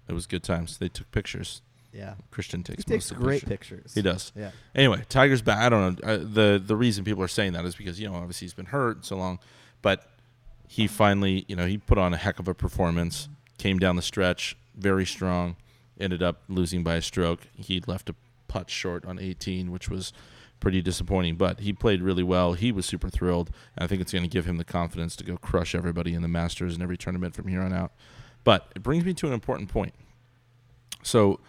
[0.08, 0.78] It was good times.
[0.78, 1.62] They took pictures.
[1.92, 2.14] Yeah.
[2.30, 3.78] Christian takes He takes great pictures.
[3.80, 3.94] pictures.
[3.94, 4.32] He does.
[4.36, 4.50] Yeah.
[4.74, 5.58] Anyway, Tiger's back.
[5.58, 6.08] I don't know.
[6.08, 8.66] Uh, the The reason people are saying that is because you know obviously he's been
[8.66, 9.38] hurt so long,
[9.82, 10.06] but
[10.66, 13.28] he finally you know he put on a heck of a performance.
[13.56, 15.56] Came down the stretch very strong.
[15.98, 17.48] Ended up losing by a stroke.
[17.54, 18.14] He left a
[18.46, 20.12] putt short on 18, which was
[20.60, 21.34] pretty disappointing.
[21.36, 22.52] But he played really well.
[22.52, 23.50] He was super thrilled.
[23.76, 26.22] And I think it's going to give him the confidence to go crush everybody in
[26.22, 27.90] the Masters and every tournament from here on out.
[28.44, 29.92] But it brings me to an important point.
[31.02, 31.40] So,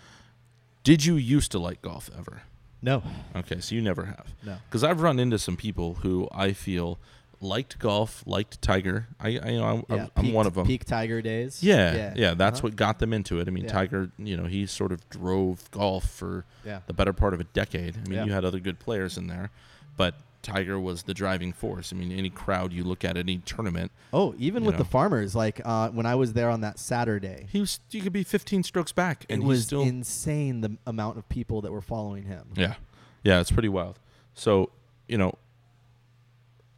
[0.90, 2.42] did you used to like golf ever?
[2.82, 3.04] No.
[3.36, 4.26] Okay, so you never have.
[4.44, 4.58] No.
[4.68, 6.98] Because I've run into some people who I feel
[7.42, 9.08] liked golf, liked Tiger.
[9.20, 10.08] I, I you know, I'm, Yeah.
[10.16, 10.66] I'm, peak- one of them.
[10.66, 11.62] Peak Tiger days.
[11.62, 12.68] Yeah, yeah, that's Uh-huh.
[12.70, 13.48] what got them into it.
[13.48, 13.72] I mean, Yeah.
[13.72, 16.80] Tiger, you know, he sort of drove golf for Yeah.
[16.88, 17.96] the better part of a decade.
[17.96, 18.26] I mean, Yeah.
[18.26, 19.52] you had other good players in there,
[19.96, 21.92] but Tiger was the driving force.
[21.92, 25.62] I mean, any crowd you look at, any tournament, Oh, even with the farmers, like
[25.66, 28.92] uh, when I was there on that Saturday, he was you could be 15 strokes
[28.92, 32.48] back, and it was still insane the amount of people that were following him.
[32.56, 32.76] Yeah.
[33.24, 34.00] Yeah, it's pretty wild.
[34.34, 34.72] So,
[35.08, 35.34] you know,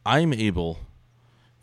[0.05, 0.79] I'm able,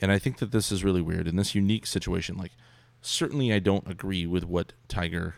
[0.00, 2.37] and I think that this is really weird in this unique situation.
[2.37, 2.52] Like,
[3.00, 5.34] certainly I don't agree with what Tiger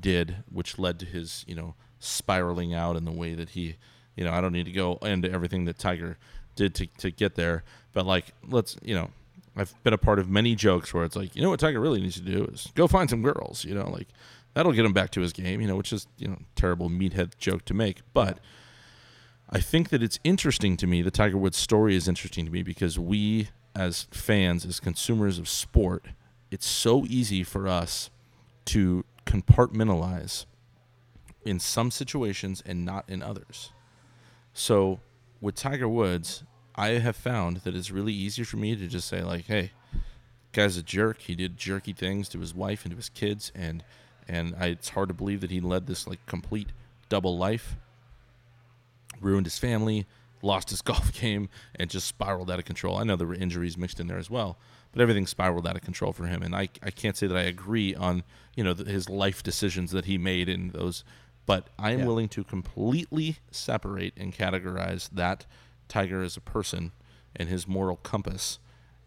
[0.00, 3.76] did, which led to his, you know, spiraling out in the way that he,
[4.18, 6.18] you know, I don't need to go into everything that Tiger
[6.56, 7.62] did to, to get there.
[7.92, 9.10] But, like, let's, you know,
[9.58, 12.00] I've been a part of many jokes where it's like, you know what Tiger really
[12.00, 14.06] needs to do is go find some girls, you know, like
[14.54, 17.36] that'll get him back to his game, you know, which is, you know, terrible meathead
[17.38, 18.00] joke to make.
[18.14, 18.38] But
[19.50, 21.02] I think that it's interesting to me.
[21.02, 25.48] The Tiger Woods story is interesting to me because we, as fans, as consumers of
[25.48, 26.06] sport,
[26.50, 28.10] it's so easy for us
[28.66, 30.46] to compartmentalize
[31.44, 33.72] in some situations and not in others.
[34.58, 34.98] So
[35.40, 36.42] with Tiger Woods,
[36.74, 39.70] I have found that it's really easy for me to just say like, "Hey,
[40.52, 41.20] guy's a jerk.
[41.20, 43.84] He did jerky things to his wife and to his kids, and
[44.26, 46.72] and I, it's hard to believe that he led this like complete
[47.08, 47.76] double life,
[49.20, 50.06] ruined his family,
[50.42, 52.96] lost his golf game, and just spiraled out of control.
[52.96, 54.58] I know there were injuries mixed in there as well,
[54.90, 56.42] but everything spiraled out of control for him.
[56.42, 58.24] And I I can't say that I agree on
[58.56, 61.04] you know th- his life decisions that he made in those,
[61.48, 62.04] but I am Yeah.
[62.06, 65.46] willing to completely separate and categorize that
[65.88, 66.92] Tiger as a person
[67.34, 68.58] and his moral compass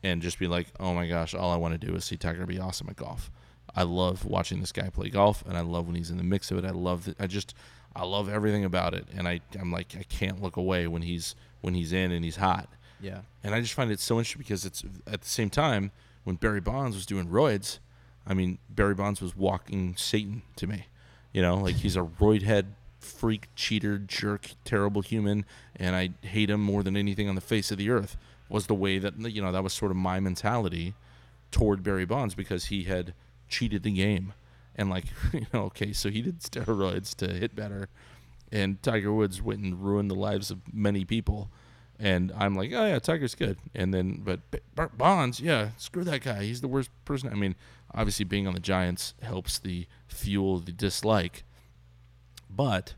[0.03, 2.45] and just be like, oh my gosh, all I want to do is see Tiger
[2.47, 3.29] be awesome at golf.
[3.75, 6.49] I love watching this guy play golf, and I love when he's in the mix
[6.51, 6.65] of it.
[6.65, 7.21] I love that.
[7.21, 7.53] I just,
[7.95, 11.35] I love everything about it, and I, I'm like, I can't look away when he's
[11.61, 12.67] when he's in and he's hot.
[12.99, 13.21] Yeah.
[13.43, 15.91] And I just find it so interesting because it's at the same time
[16.23, 17.77] when Barry Bonds was doing roids,
[18.25, 20.85] I mean Barry Bonds was walking Satan to me.
[21.33, 26.49] You know, like he's a roid head freak, cheater, jerk, terrible human, and I hate
[26.49, 28.15] him more than anything on the face of the earth.
[28.49, 30.93] Was the way that you know that was sort of my mentality
[31.51, 33.13] toward Barry Bonds because he had
[33.47, 34.33] cheated the game,
[34.75, 37.89] and like you know, okay, so he did steroids to hit better,
[38.51, 41.49] and Tiger Woods went and ruined the lives of many people.
[42.03, 43.59] And I'm like, oh yeah, Tiger's good.
[43.75, 44.39] And then, but
[44.97, 46.45] Bonds, yeah, screw that guy.
[46.45, 47.29] He's the worst person.
[47.29, 47.53] I mean,
[47.93, 51.43] obviously being on the Giants helps the fuel the dislike,
[52.49, 52.95] but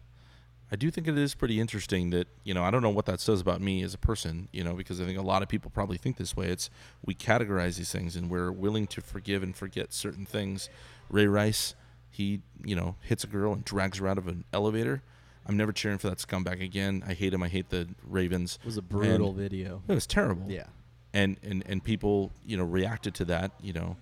[0.71, 3.19] I do think it is pretty interesting that you know I don't know what that
[3.19, 4.49] says about me as a person.
[4.51, 6.47] You know, because I think a lot of people probably think this way.
[6.47, 6.69] It's
[7.05, 10.69] we categorize these things and we're willing to forgive and forget certain things.
[11.09, 11.75] Ray Rice,
[12.09, 15.03] he you know hits a girl and drags her out of an elevator.
[15.45, 17.03] I'm never cheering for that scumbag again.
[17.05, 17.43] I hate him.
[17.43, 18.57] I hate the Ravens.
[18.61, 19.83] It was a brutal And video.
[19.87, 20.67] It was terrible Yeah.
[21.13, 23.97] and and and people you know reacted to that you know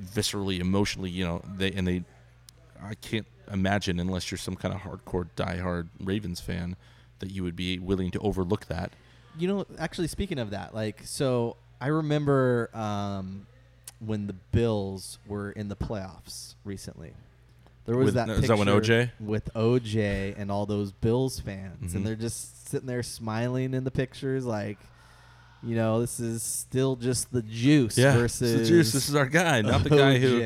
[0.00, 2.02] viscerally emotionally you know they and they
[2.82, 6.76] i can't imagine unless you're some kind of hardcore diehard ravens fan
[7.20, 8.92] that you would be willing to overlook that
[9.38, 13.46] You know, actually, speaking of that, like, so I remember um,
[14.00, 17.12] when the Bills were in the playoffs recently.
[17.84, 18.28] There was With- that.
[18.30, 19.26] is that when picture OJ?
[19.26, 21.96] with OJ and all those Bills fans, Mhm.
[21.96, 24.78] and they're just sitting there smiling in the pictures, like,
[25.66, 28.92] you know, this is still just the juice yeah versus this is, Juice.
[28.92, 30.38] this is our guy not the guy who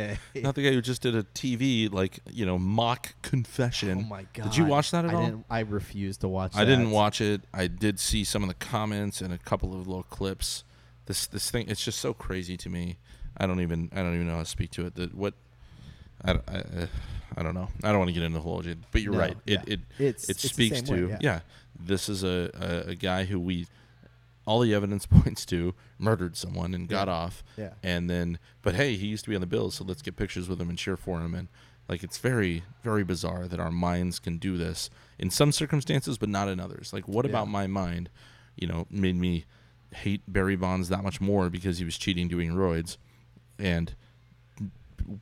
[0.42, 4.26] not the guy who just did a tv like you know mock confession Oh my
[4.32, 4.44] god!
[4.44, 6.54] did you watch that at I all Didn't, I refused to watch.
[6.54, 6.58] It.
[6.58, 7.42] I didn't watch it.
[7.52, 10.64] I did see some of the comments and a couple of little clips.
[11.06, 12.96] This this thing it's just so crazy to me.
[13.36, 14.94] I don't even I don't even know how to speak to it.
[14.94, 15.34] That what
[16.24, 16.86] I, I, uh,
[17.36, 17.68] I don't know.
[17.82, 19.36] I don't want to get into the whole but you're No, right.
[19.46, 19.74] It yeah.
[19.74, 21.40] it it the speaks to way, yeah.
[21.78, 22.50] This is a,
[22.86, 23.66] a a guy who we
[24.50, 27.14] all the evidence points to murdered someone and got Yeah.
[27.14, 27.70] off yeah.
[27.82, 30.48] and then but hey he used to be on the bills so let's get pictures
[30.48, 31.48] with him and cheer for him and
[31.88, 36.28] like it's very very bizarre that our minds can do this in some circumstances but
[36.28, 37.30] not in others like what Yeah.
[37.30, 38.08] about my mind
[38.56, 39.44] you know made me
[39.94, 42.96] hate barry bonds that much more because he was cheating doing roids
[43.58, 43.94] and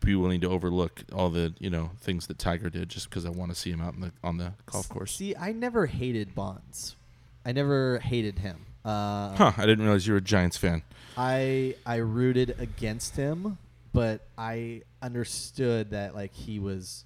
[0.05, 3.31] be willing to overlook all the you know things that tiger did just because i
[3.31, 6.97] want to see him out the, on the golf course See, I never hated Bonds.
[7.47, 8.67] I never hated him.
[8.89, 10.83] Uh, huh i didn't realize you were a giants fan
[11.17, 13.59] I I rooted against him,
[13.93, 17.05] but I understood that like he was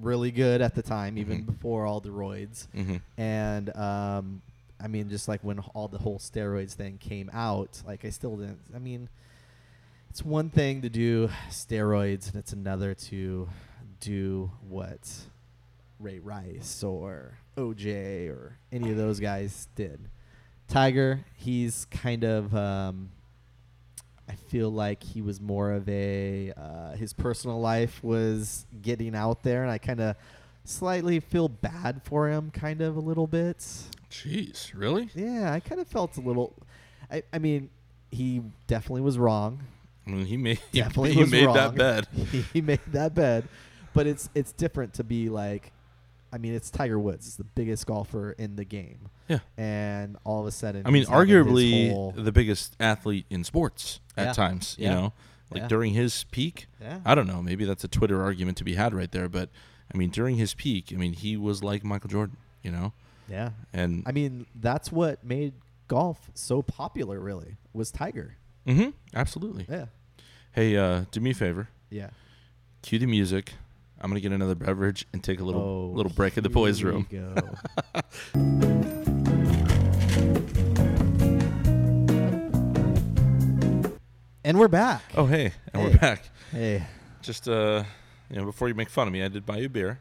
[0.00, 1.46] really good at the time, even Mhm.
[1.46, 2.66] before all the roids.
[2.74, 2.96] mm-hmm.
[3.16, 4.42] And um,
[4.82, 8.36] I mean, just like when all the whole steroids thing came out, like I still
[8.36, 8.58] didn't.
[8.74, 9.08] I mean,
[10.10, 13.48] it's one thing to do steroids, and it's another to
[14.00, 15.08] do what
[16.00, 20.00] Ray Rice or OJ or any of those guys did.
[20.72, 22.54] Tiger, he's kind of.
[22.54, 23.10] Um,
[24.26, 26.52] I feel like he was more of a.
[26.56, 30.16] Uh, his personal life was getting out there, and I kind of
[30.64, 33.58] slightly feel bad for him, kind of a little bit.
[34.10, 35.10] Jeez, really?
[35.14, 36.54] Yeah, I kind of felt a little.
[37.10, 37.68] I, I mean,
[38.10, 39.60] he definitely was wrong.
[40.06, 41.54] I mean, he made Definitely he was made wrong.
[41.54, 42.06] that bed.
[42.52, 43.44] he made that bed,
[43.92, 45.70] but it's it's different to be like.
[46.32, 47.26] I mean, it's Tiger Woods.
[47.26, 49.08] It's the biggest golfer in the game.
[49.28, 49.40] Yeah.
[49.56, 53.44] And all of a sudden, I mean, he's having his arguably the biggest athlete in
[53.44, 54.32] sports at Yeah.
[54.32, 54.76] times.
[54.78, 54.94] You Yeah.
[54.94, 55.12] know,
[55.50, 55.68] like Yeah.
[55.68, 56.66] during his peak.
[56.80, 57.00] yeah.
[57.04, 57.42] I don't know.
[57.42, 59.28] Maybe that's a Twitter argument to be had right there.
[59.28, 59.50] But
[59.94, 62.36] I mean, during his peak, I mean, he was like Michael Jordan.
[62.62, 62.92] You know,
[63.28, 63.50] yeah.
[63.72, 65.52] and I mean, that's what made
[65.88, 67.18] golf so popular.
[67.20, 68.36] Really, was Tiger.
[68.66, 68.90] Mm-hmm.
[69.14, 69.66] absolutely.
[69.68, 69.86] Yeah.
[70.52, 71.68] Hey, uh, do me a favor.
[71.90, 72.10] Yeah.
[72.82, 73.54] Cue the music.
[74.02, 76.82] I'm gonna get another beverage and take a little Oh, little break in the boys'
[76.82, 77.06] room.
[84.44, 85.02] and we're back.
[85.16, 85.88] Oh, hey, and Hey.
[85.88, 86.28] we're back.
[86.50, 86.84] Hey.
[87.22, 87.84] Just uh,
[88.30, 90.00] you know, before you make fun of me, I did buy you a beer,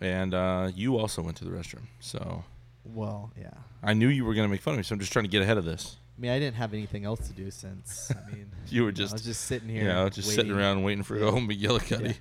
[0.00, 1.82] and uh, you also went to the restroom.
[2.00, 2.44] So
[2.84, 3.50] Well, yeah.
[3.82, 5.42] I knew you were gonna make fun of me, so I'm just trying to get
[5.42, 5.96] ahead of this.
[6.16, 8.10] I mean, I didn't have anything else to do since.
[8.10, 9.92] I mean, You were just I was just, sitting you here.
[9.92, 11.30] know, just sitting around waiting for Yeah.
[11.30, 12.16] Home McGillicuddy.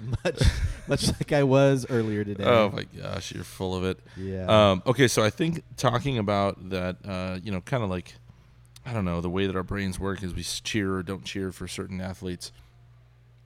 [0.24, 0.42] much,
[0.88, 2.44] much like I was earlier today.
[2.44, 3.98] Oh my gosh, you're full of it.
[4.16, 4.46] Yeah.
[4.70, 8.14] Um, okay, so I think talking about that, uh, you know, kind of like,
[8.84, 11.52] I don't know, the way that our brains work is we cheer or don't cheer
[11.52, 12.52] for certain athletes,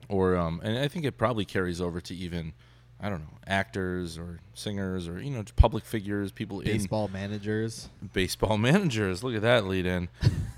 [0.07, 2.53] or um, and I think it probably carries over to even,
[2.99, 7.89] I don't know, actors or singers or you know, public figures, people Baseball managers.
[8.13, 9.23] baseball managers.
[9.23, 10.07] Look at that lead in.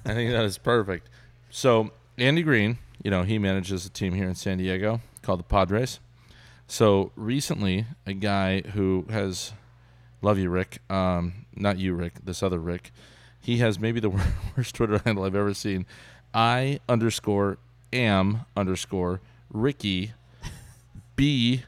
[0.06, 1.10] I think that is perfect.
[1.50, 5.44] So Andy Green, you know, he manages a team here in San Diego called the
[5.44, 6.00] Padres.
[6.68, 9.52] So recently, a guy who has,
[10.22, 10.80] love you, Rick.
[10.90, 12.14] Um, not you, Rick.
[12.24, 12.92] This other Rick.
[13.42, 14.10] He has maybe the
[14.58, 15.86] worst Twitter handle I've ever seen.
[16.34, 17.58] I underscore
[17.92, 19.20] am underscore
[19.52, 20.14] Ricky
[21.18, 21.64] B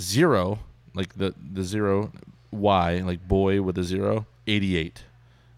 [0.00, 0.58] zero
[0.94, 2.12] like the the zero
[2.50, 5.04] Y like boy with a zero eighty eight.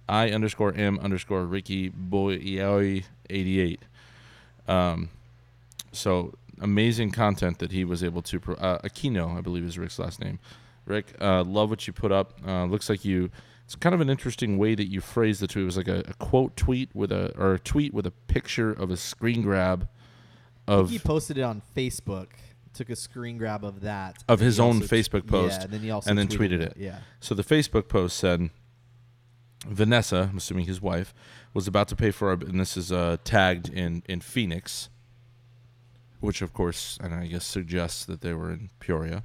[0.09, 2.33] I underscore M underscore Ricky boy
[3.29, 3.81] eighty eight.
[4.69, 5.09] Um,
[5.93, 8.41] so amazing content that he was able to.
[8.41, 10.39] Pro- uh, Aquino, I believe is Rick's last name.
[10.87, 12.41] Rick, uh, love what you put up.
[12.47, 13.31] Uh, looks like you.
[13.65, 15.63] It's kind of an interesting way that you phrased the tweet.
[15.63, 18.73] It was like a, a quote tweet with a or a tweet with a picture
[18.73, 19.89] of a screen grab
[20.67, 22.29] of he posted it on Facebook.
[22.73, 25.73] Took a screen grab of that Of his own also t- Facebook post, Yeah, and
[25.73, 26.77] then he also and then tweeted, tweeted it.
[26.77, 26.99] Yeah.
[27.19, 28.51] So the Facebook post said
[29.67, 31.13] Vanessa, I'm assuming his wife,
[31.53, 34.89] was about to pay for our, and this is uh, tagged in in Phoenix,
[36.21, 39.25] which of course, and I guess suggests that they were in Peoria,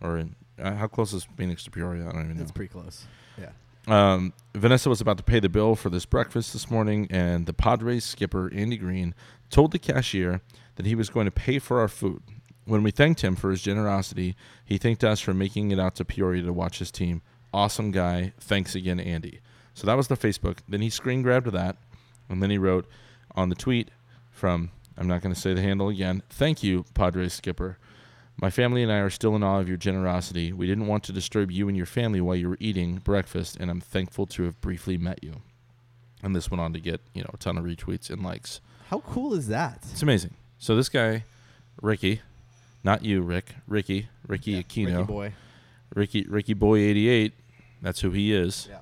[0.00, 2.08] or in uh, how close is Phoenix to Peoria?
[2.08, 2.42] I don't even know.
[2.42, 3.06] It's pretty close.
[3.38, 3.50] Yeah.
[3.86, 7.52] Um, Vanessa was about to pay the bill for this breakfast this morning, and the
[7.52, 9.14] Padres skipper, Andy Green,
[9.50, 10.40] told the cashier
[10.76, 12.22] that he was going to pay for our food.
[12.66, 16.04] When we thanked him for his generosity, he thanked us for making it out to
[16.04, 17.20] Peoria to watch his team.
[17.52, 18.32] Awesome guy.
[18.40, 19.40] Thanks again, Andy.
[19.74, 20.58] So that was the Facebook.
[20.68, 21.76] Then he screen grabbed that,
[22.28, 22.86] and then he wrote
[23.34, 23.90] on the tweet
[24.30, 27.78] from, I'm not going to say the handle again, thank you, Padres skipper.
[28.36, 30.52] My family and I are still in awe of your generosity.
[30.52, 33.70] We didn't want to disturb you and your family while you were eating breakfast, and
[33.70, 35.42] I'm thankful to have briefly met you.
[36.22, 38.60] And this went on to get, you know, a ton of retweets and likes.
[38.88, 39.78] How cool is that?
[39.92, 40.34] It's amazing.
[40.58, 41.24] So this guy,
[41.80, 42.22] Ricky,
[42.82, 45.32] not you, Rick, Ricky, Ricky Yeah, Aquino, Ricky boy.
[45.94, 47.32] Ricky, Ricky Boy 88.
[47.82, 48.68] That's who he is.
[48.70, 48.78] Yeah.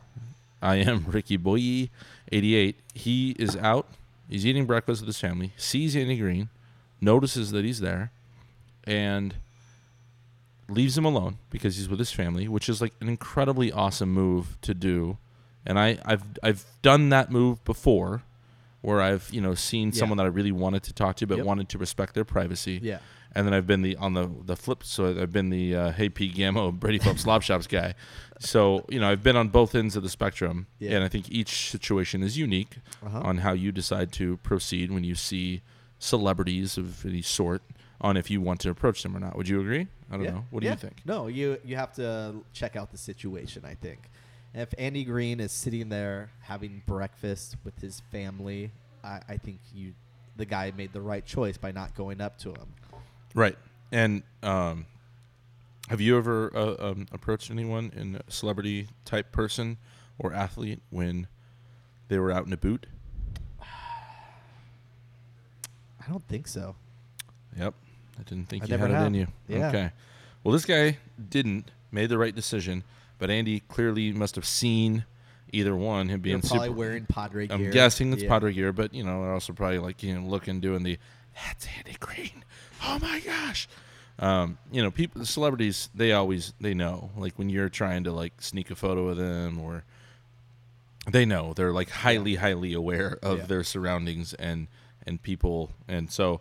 [0.63, 1.91] I am Ricky Boy
[2.31, 2.77] 88.
[2.95, 3.87] He is out.
[4.33, 6.49] He's eating breakfast with his family, sees Andy Green,
[7.03, 8.11] notices that he's there,
[8.85, 9.35] and
[10.69, 14.57] leaves him alone because he's with his family, which is like an incredibly awesome move
[14.63, 15.19] to do.
[15.67, 18.23] And I, I've I've done that move before
[18.81, 19.99] where I've, you know, seen Yeah.
[20.01, 21.47] someone that I really wanted to talk to but Yep.
[21.47, 22.81] wanted to respect their privacy.
[22.83, 22.99] Yeah.
[23.35, 24.85] And then I've been the on the the flip.
[24.85, 27.95] So I've been the uh, Hey P Gammo Brady Phelps Lob Shops guy.
[28.39, 30.93] So you know I've been on both ends of the spectrum, Yeah.
[30.97, 33.21] and I think each situation is unique Uh-huh.
[33.25, 35.63] on how you decide to proceed when you see
[35.99, 37.63] celebrities of any sort
[38.01, 39.37] on if you want to approach them or not.
[39.37, 39.87] Would you agree?
[40.11, 40.31] I don't Yeah.
[40.33, 40.45] know.
[40.51, 40.73] What do Yeah.
[40.73, 41.01] you think?
[41.07, 43.65] No, you you have to check out the situation.
[43.65, 44.11] I think
[44.53, 48.73] if Andy Green is sitting there having breakfast with his family,
[49.05, 49.95] I, I think you
[50.37, 52.75] the guy made the right choice by not going up to him.
[53.35, 53.57] Right.
[53.91, 54.87] And um,
[55.89, 59.79] have you ever uh, um, approached anyone in a celebrity type person
[60.19, 61.27] or athlete when
[62.09, 62.87] they were out in a boot?
[63.61, 63.67] I
[66.09, 66.75] don't think so.
[67.59, 67.75] Yep.
[68.19, 69.27] I didn't think I you had it in you.
[69.49, 69.69] Yeah.
[69.69, 69.91] Okay.
[70.43, 70.99] Well, this guy
[71.31, 72.85] didn't, made the right decision,
[73.19, 75.05] but Andy clearly must have seen
[75.53, 76.79] either one, him being probably super.
[76.79, 77.57] wearing Padre gear.
[77.57, 78.29] I'm guessing it's Yeah.
[78.29, 80.99] Padre gear, but you know, they're also probably like you know looking, doing the
[81.35, 82.45] that's Andy Green.
[82.85, 83.69] Oh my gosh.
[84.19, 87.11] Um, you know, people, the celebrities, they always they know.
[87.17, 89.85] Like when you're trying to like sneak a photo of them, or
[91.11, 93.47] they know they're like highly, highly aware of Yeah.
[93.47, 94.69] their surroundings and
[95.07, 96.41] and people, and so.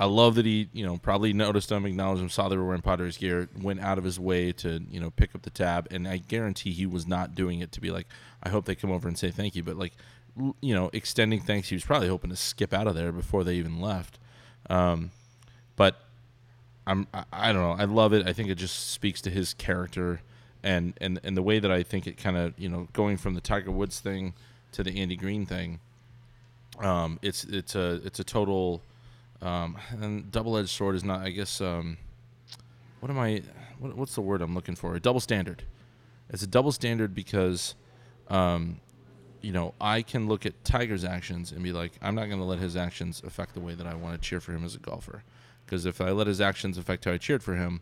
[0.00, 2.82] I love that he, you know, probably noticed them, acknowledged them, saw they were wearing
[2.82, 6.06] Potter's gear, went out of his way to, you know, pick up the tab, and
[6.06, 8.06] I guarantee he was not doing it to be like,
[8.40, 9.94] I hope they come over and say thank you, but like,
[10.60, 11.68] you know, extending thanks.
[11.68, 14.18] He was probably hoping to skip out of there before they even left.
[14.70, 15.10] Um,
[15.76, 15.96] but
[16.86, 18.26] I'm, I, don't know, I love it.
[18.26, 20.20] I think it just speaks to his character,
[20.62, 23.34] and and and the way that I think it kind of, you know, going from
[23.34, 24.34] the Tiger Woods thing
[24.72, 25.80] to the Andy Green thing.
[26.80, 28.82] Um, it's it's a it's a total
[29.42, 31.20] um, and double-edged sword is not.
[31.20, 31.60] I guess.
[31.60, 31.98] Um,
[33.00, 33.42] what am I?
[33.78, 34.94] What, what's the word I'm looking for?
[34.94, 35.62] A double standard.
[36.30, 37.74] It's a double standard because,
[38.28, 38.80] um,
[39.40, 42.44] you know, I can look at Tiger's actions and be like, I'm not going to
[42.44, 44.78] let his actions affect the way that I want to cheer for him as a
[44.78, 45.22] golfer.
[45.64, 47.80] Because if I let his actions affect how I cheered for him,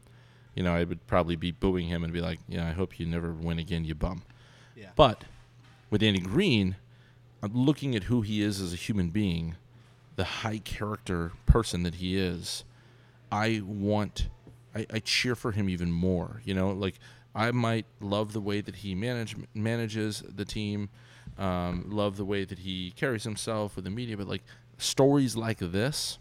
[0.54, 3.06] you know, I would probably be booing him and be like, yeah, I hope you
[3.06, 4.22] never win again, you bum.
[4.74, 4.90] Yeah.
[4.96, 5.24] But
[5.90, 6.76] with Andy Green,
[7.42, 9.56] I'm looking at who he is as a human being,
[10.16, 12.64] the high character person that he is.
[13.30, 14.28] I want,
[14.74, 16.40] I, I cheer for him even more.
[16.44, 16.94] You know, like
[17.34, 20.88] I might love the way that he manage manages the team,
[21.38, 24.42] um, love the way that he carries himself with the media, but like
[24.78, 26.18] stories like this,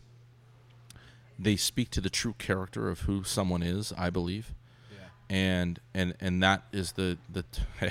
[1.37, 3.93] they speak to the true character of who someone is.
[3.97, 4.53] I believe
[4.91, 5.07] Yeah.
[5.35, 7.43] and and and that is the the
[7.81, 7.89] I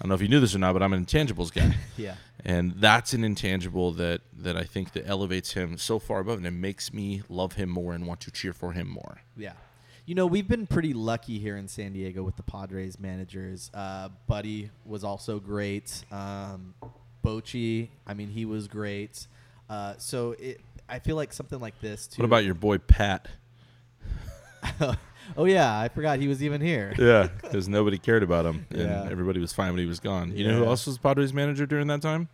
[0.00, 2.16] don't know if you knew this or not, but I'm an intangibles guy, Yeah.
[2.44, 6.46] and that's an intangible that that I think that elevates him so far above, and
[6.46, 9.20] it makes me love him more and want to cheer for him more.
[9.36, 9.52] Yeah.
[10.04, 13.70] You know, we've been pretty lucky here in San Diego with the Padres managers.
[13.72, 16.04] Uh, Buddy was also great.
[16.10, 16.74] Um,
[17.24, 19.26] Bochy, I mean, he was great.
[19.70, 22.20] Uh, so it, I feel like something like this too.
[22.20, 23.28] What about your boy Pat?
[25.36, 26.94] oh yeah, I forgot he was even here.
[26.98, 29.08] Yeah, because nobody cared about him, and Yeah.
[29.10, 30.36] everybody was fine when he was gone.
[30.36, 32.28] You know who else was Padres manager during that time?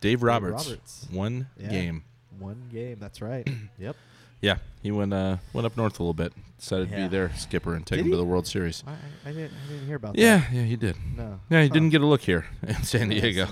[0.00, 0.66] Dave Roberts.
[0.66, 1.06] Roberts.
[1.10, 1.68] One Yeah.
[1.68, 2.04] game.
[2.38, 3.46] One game, that's right.
[3.78, 3.96] yep.
[4.40, 6.32] Yeah, he went uh, went up north a little bit.
[6.58, 7.02] Decided to Yeah.
[7.06, 8.22] be their skipper and take Did him to he?
[8.22, 8.82] the World Series.
[8.86, 8.92] I,
[9.28, 10.52] I, didn't, I didn't hear about Yeah, that.
[10.52, 10.96] yeah, he did.
[11.16, 11.38] No.
[11.50, 11.74] Yeah, he Huh.
[11.74, 13.20] didn't get a look here in San Nice.
[13.20, 13.46] Diego.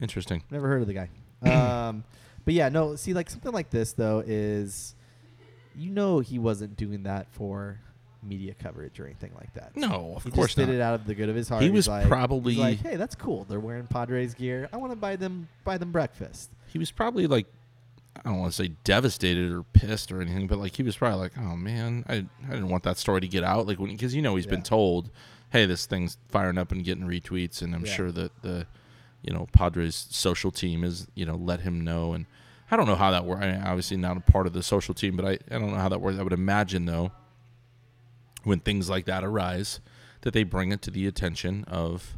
[0.00, 0.42] Interesting.
[0.50, 1.08] Never heard of the guy.
[1.88, 2.04] um,
[2.44, 2.96] but yeah, no.
[2.96, 4.94] See, like something like this though is,
[5.76, 7.78] you know, he wasn't doing that for
[8.22, 9.76] media coverage or anything like that.
[9.76, 10.74] No, of he course just did not.
[10.76, 11.62] it out of the good of his heart.
[11.62, 13.44] He He's was like, probably- like, hey, that's cool.
[13.44, 14.68] They're wearing Padres gear.
[14.72, 16.50] I want to buy them buy them breakfast.
[16.68, 17.46] He was probably like,
[18.16, 21.18] I don't want to say devastated or pissed or anything, but like he was probably
[21.18, 22.14] like, oh man, I
[22.46, 23.66] I didn't want that story to get out.
[23.66, 25.10] Like when because you know he's been told,
[25.50, 27.92] hey, this thing's firing up and getting retweets, and I'm Yeah.
[27.92, 28.66] sure that the,
[29.22, 32.26] you know, Padres social team is you know let him know, and
[32.70, 33.42] I don't know how that works.
[33.42, 35.76] I mean, obviously not a part of the social team, but I I don't know
[35.78, 36.18] how that works.
[36.18, 37.12] I would imagine though,
[38.44, 39.80] when things like that arise,
[40.22, 42.16] that they bring it to the attention of,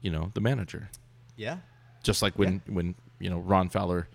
[0.00, 0.90] you know, the manager.
[1.36, 1.58] Yeah.
[2.02, 4.08] just like when when you know Ron Fowler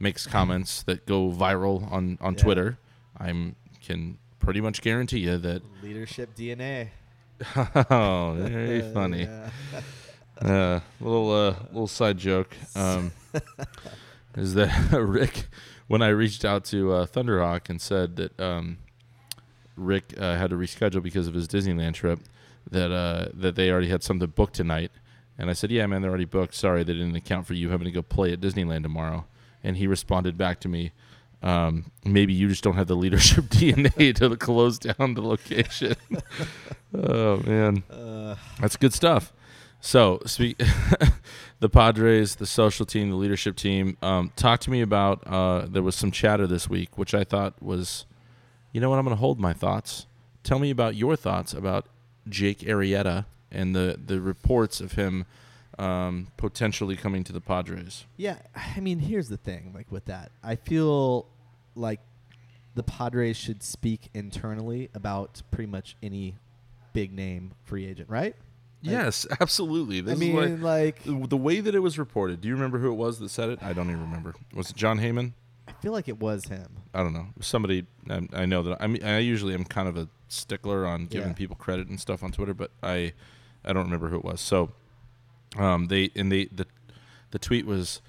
[0.00, 2.42] makes comments that go viral on on Yeah.
[2.42, 2.78] Twitter,
[3.18, 6.88] I'm can pretty much guarantee you that Leadership DNA.
[7.90, 9.22] oh, very funny.
[9.24, 9.50] yeah.
[10.40, 13.12] Uh, little uh, little side joke um,
[14.38, 15.48] is that Rick,
[15.86, 18.78] when I reached out to uh, Thunderhawk and said that um,
[19.76, 22.20] Rick uh, had to reschedule because of his Disneyland trip,
[22.70, 24.92] that uh, that they already had something booked tonight,
[25.36, 26.54] and I said, "Yeah, man, they're already booked.
[26.54, 29.26] Sorry, they didn't account for you having to go play at Disneyland tomorrow."
[29.62, 30.92] And he responded back to me,
[31.42, 35.94] um, "Maybe you just don't have the leadership DNA to close down the location."
[36.94, 37.82] oh man.
[37.90, 39.32] Uh, That's good stuff.
[39.82, 40.60] So, speak,
[41.60, 43.96] the Padres, the social team, the leadership team.
[44.02, 45.26] Um, talk to me about.
[45.26, 48.04] Uh, there was some chatter this week, which I thought was,
[48.72, 48.98] you know what?
[48.98, 50.06] I'm going to hold my thoughts.
[50.42, 51.86] Tell me about your thoughts about
[52.28, 55.24] Jake Arrieta and the the reports of him
[55.80, 58.04] um, potentially coming to the Padres.
[58.16, 59.72] Yeah, I mean, here's the thing.
[59.74, 61.26] Like with that, I feel
[61.74, 62.00] like
[62.74, 66.36] the Padres should speak internally about pretty much any
[66.92, 68.34] big name free agent, right?
[68.82, 70.00] Like- yes, absolutely.
[70.00, 72.40] This I mean, is like, the way that it was reported.
[72.40, 73.58] Do you remember who it was that said it?
[73.62, 74.34] I don't even remember.
[74.54, 75.32] Was it Jon Heyman?
[75.68, 76.66] I feel like it was him.
[76.92, 77.28] I don't know.
[77.40, 81.06] Somebody I, I know that I mean I usually am kind of a stickler on
[81.06, 81.34] giving Yeah.
[81.34, 83.12] people credit and stuff on Twitter, but I
[83.64, 84.40] I don't remember who it was.
[84.40, 84.72] So
[85.58, 86.66] um they and they the
[87.30, 88.00] the tweet was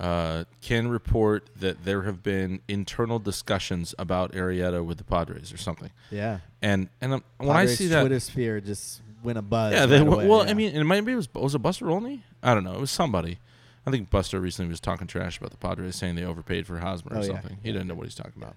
[0.00, 5.56] uh, can report that there have been internal discussions about Arrieta with the Padres or
[5.56, 5.90] something.
[6.12, 6.38] Yeah.
[6.62, 9.72] And and um, when I see that Twitter sphere just went a buzz.
[9.72, 10.50] yeah, they, right well, yeah.
[10.52, 12.22] I mean, it might be it was was it Buster Olney?
[12.44, 12.74] I don't know.
[12.74, 13.38] It was somebody.
[13.86, 17.14] I think Buster recently was talking trash about the Padres, saying they overpaid for Hosmer
[17.14, 17.26] or Oh, yeah.
[17.26, 17.58] something.
[17.62, 17.72] He Yeah.
[17.74, 18.54] didn't know what he's talking about.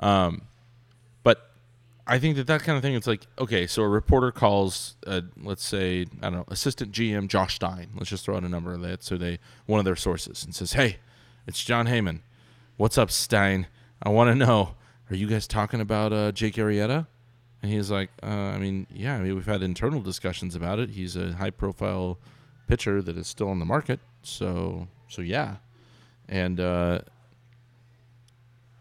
[0.00, 0.42] Um,
[2.06, 2.94] I think that that kind of thing.
[2.94, 7.28] It's like okay, so a reporter calls, uh, let's say I don't know, assistant GM
[7.28, 7.90] Josh Stein.
[7.96, 9.04] Let's just throw out a number of that.
[9.04, 10.98] So they one of their sources and says, "Hey,
[11.46, 12.20] it's Jon Heyman.
[12.76, 13.68] What's up, Stein?
[14.02, 14.74] I want to know,
[15.10, 17.06] are you guys talking about uh, Jake Arrieta?"
[17.62, 19.14] And he's like, uh, "I mean, yeah.
[19.14, 20.90] I mean, we've had internal discussions about it.
[20.90, 22.18] He's a high-profile
[22.66, 24.00] pitcher that is still on the market.
[24.22, 25.56] So, so yeah."
[26.28, 27.02] And uh,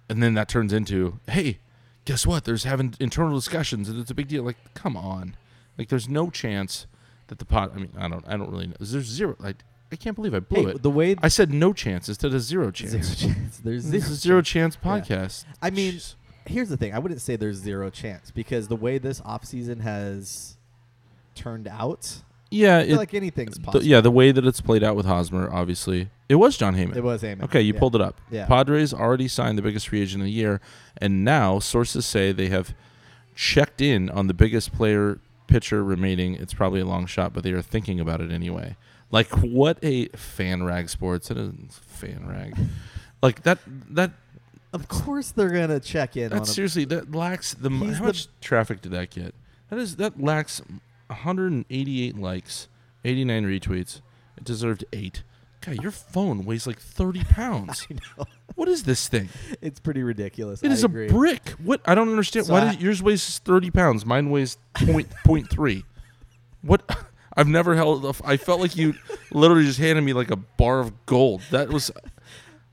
[0.09, 1.59] and then that turns into, "Hey."
[2.05, 2.45] Guess what?
[2.45, 4.43] There's having internal discussions, and it's a big deal.
[4.43, 5.35] Like, come on,
[5.77, 6.87] like, there's no chance
[7.27, 7.71] that the pot.
[7.75, 8.75] I mean, I don't, I don't really know.
[8.79, 9.35] There's zero.
[9.39, 9.57] Like,
[9.91, 10.83] I can't believe I blew Hey, it.
[10.83, 12.91] the way I said no chance instead of zero chance.
[12.91, 13.57] zero chance.
[13.57, 14.75] There's This zero is zero chance.
[14.77, 15.17] chance Yeah.
[15.25, 15.45] podcast.
[15.61, 16.15] I mean, Jeez.
[16.45, 16.93] here's the thing.
[16.93, 20.55] I wouldn't say there's zero chance because the way this offseason has
[21.35, 22.21] turned out,
[22.51, 23.85] yeah, it, like anything's the, possible.
[23.85, 26.95] yeah, the way that it's played out with Hosmer, obviously, it was Jon Heyman.
[26.95, 27.43] It was Heyman.
[27.45, 27.79] Okay, you Yeah.
[27.79, 28.21] pulled it up.
[28.29, 28.45] Yeah.
[28.45, 30.61] Padres already signed the biggest free agent of the year,
[30.97, 32.75] and now sources say they have
[33.35, 36.35] checked in on the biggest player pitcher remaining.
[36.35, 38.75] It's probably a long shot, but they are thinking about it anyway.
[39.09, 41.31] Like what a FanRag sports.
[41.31, 41.51] It is
[41.99, 42.57] FanRag.
[43.21, 44.11] like that that
[44.73, 48.05] Of course they're gonna check in on that seriously that lacks the He's how the-
[48.07, 49.35] much traffic did that get?
[49.69, 50.61] That is that lacks
[51.11, 52.67] 188 likes,
[53.05, 54.01] 89 retweets.
[54.37, 55.23] It deserved 8.
[55.61, 57.85] God, your phone weighs like 30 pounds.
[57.91, 58.25] I know.
[58.55, 59.29] What is this thing?
[59.61, 60.61] It's pretty ridiculous.
[60.63, 61.07] It I is agree.
[61.07, 61.49] a brick.
[61.63, 61.81] What?
[61.85, 62.47] I don't understand.
[62.47, 64.05] So Why I- does yours weighs thirty pounds?
[64.05, 65.85] Mine weighs point point three.
[66.61, 66.83] What?
[67.37, 68.03] I've never held.
[68.03, 68.93] a- I felt like you
[69.31, 71.41] literally just handed me like a bar of gold.
[71.51, 71.91] That was.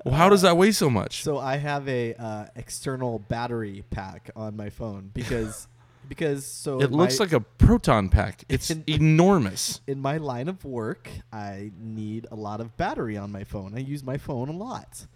[0.05, 1.23] Well, how does that weigh so much?
[1.23, 5.69] So I have a uh, external battery pack on my phone because
[6.09, 8.45] because so it looks my- like a proton pack.
[8.49, 9.81] It's In- enormous.
[9.87, 13.75] in my line of work, I need a lot of battery on my phone.
[13.77, 15.07] I use my phone a lot.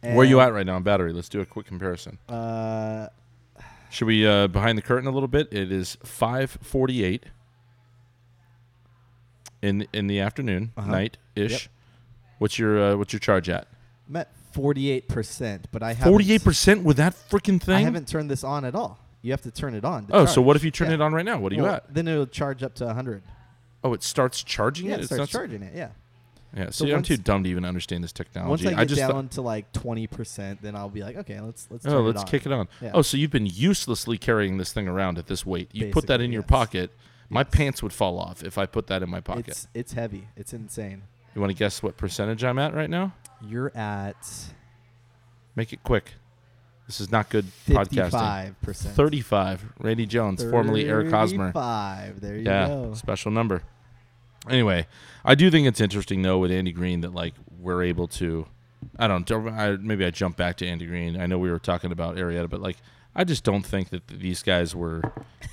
[0.00, 1.12] Where are you at right now on battery?
[1.12, 2.18] Let's do a quick comparison.
[2.28, 3.08] Uh,
[3.90, 5.48] Should we uh, behind the curtain a little bit?
[5.52, 7.26] It is five forty eight
[9.62, 10.90] in in the afternoon, Uh-huh.
[10.90, 11.50] night ish.
[11.52, 11.60] Yep.
[12.38, 13.66] What's your uh, what's your charge at?
[14.08, 17.74] I'm at forty eight percent, but I haven't Forty eight percent with that freaking thing.
[17.76, 18.98] I haven't turned this on at all.
[19.22, 20.06] You have to turn it on.
[20.12, 20.94] oh, so what if you turn Yeah.
[20.94, 21.38] it on right now?
[21.38, 21.92] What are you Well, at?
[21.92, 23.22] Then it'll charge up to hundred.
[23.84, 25.00] Oh, it starts charging Yeah, it.
[25.00, 25.74] it starts not- charging it.
[25.74, 25.88] Yeah.
[26.56, 28.64] Yeah, So see, I'm too dumb to even understand this technology.
[28.64, 31.40] Once I get just down thought, to like twenty percent, then I'll be like, okay,
[31.40, 31.84] let's let's.
[31.86, 32.26] oh, let's it on.
[32.26, 32.68] kick it on.
[32.80, 32.92] Yeah.
[32.94, 35.68] Oh, so you've been uselessly carrying this thing around at this weight.
[35.72, 36.48] You put that Basically, in your yes.
[36.48, 36.90] pocket.
[37.28, 37.48] My Yes.
[37.52, 39.48] pants would fall off if I put that in my pocket.
[39.48, 40.28] It's it's heavy.
[40.36, 41.02] It's insane.
[41.34, 43.12] you want to guess what percentage I'm at right now?
[43.46, 44.16] You're at
[45.54, 46.14] Make it quick.
[46.88, 47.94] This is not good podcasting.
[47.94, 48.96] fifty-five percent.
[48.96, 49.64] 35.
[49.78, 51.52] Randy Jones, formerly Eric Hosmer.
[51.52, 52.20] Five.
[52.20, 52.94] There you Yeah, go.
[52.94, 53.62] special number.
[54.48, 54.86] Anyway,
[55.24, 58.46] I do think it's interesting though with Andy Green that like we're able to.
[58.98, 59.26] I don't.
[59.26, 61.20] don't- I, maybe I jump back to Andy Green.
[61.20, 62.78] I know we were talking about Arrieta, but like
[63.14, 65.02] I just don't think that these guys were.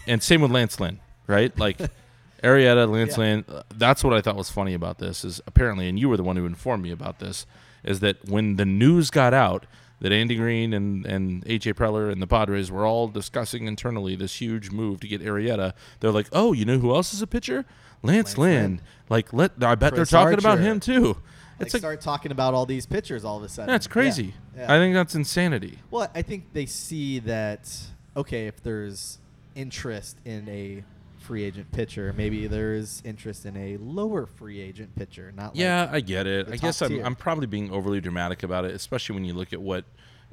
[0.08, 1.58] And same with Lance Lynn, right?
[1.60, 1.80] Like
[2.44, 3.24] Arrieta, Lance Yeah.
[3.24, 3.46] Lynn.
[3.50, 6.24] uh, That's what I thought was funny about this is apparently, and you were the
[6.24, 7.46] one who informed me about this,
[7.84, 9.66] is that when the news got out
[10.06, 14.40] that Andy Green and and AJ Preller and the Padres were all discussing internally this
[14.40, 17.66] huge move to get Arrieta, they're like, oh, you know who else is a pitcher?
[18.04, 18.62] Lance, Lance Lynn.
[18.62, 18.82] Lynn.
[19.10, 21.18] Like, let I bet Chris they're talking about him too.
[21.58, 23.72] Like It's like start talking about all these pitchers all of a sudden.
[23.72, 24.36] that's crazy.
[24.56, 24.62] Yeah.
[24.62, 24.76] Yeah.
[24.76, 25.80] I think that's insanity.
[25.90, 27.76] Well, I think they see that
[28.16, 29.18] okay, if there's
[29.56, 30.84] interest in a
[31.26, 35.90] free agent pitcher, maybe there's interest in a lower free agent pitcher, not like Yeah,
[35.92, 36.48] I get it.
[36.50, 37.04] I guess I'm, tier.
[37.04, 39.86] I'm probably being overly dramatic about it, especially when you look at what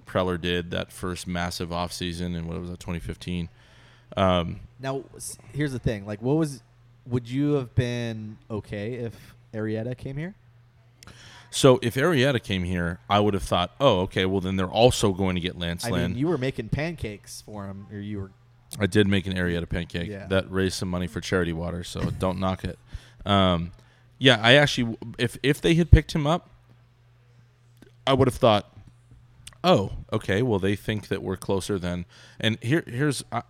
[0.07, 3.49] Preller did that first massive offseason and what was that 2015.
[4.16, 5.05] Um, Now,
[5.53, 6.07] here's the thing.
[6.07, 6.62] Like what was
[7.07, 10.34] would you have been okay if Arrieta came here?
[11.51, 15.12] so if Arrieta came here, I would have thought, oh, okay, well then they're also
[15.12, 16.12] going to get Lance I Lynn.
[16.12, 18.30] mean, you were making pancakes for him or you were
[18.79, 20.27] I did make an Arrieta pancake Yeah.
[20.29, 22.79] that raised some money for charity water, so don't knock it.
[23.27, 23.73] Um,
[24.18, 26.49] yeah, I actually, if if they had picked him up,
[28.07, 28.73] I would have thought,
[29.64, 32.05] oh, okay, well they think that we're closer than.
[32.41, 33.43] And here, here's, uh,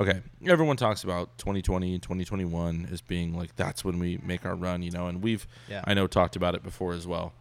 [0.00, 4.82] okay, everyone talks about 2020, 2021 as being like that's when we make our run,
[4.82, 5.82] you know, and we've, Yeah.
[5.84, 7.32] I know, talked about it before as well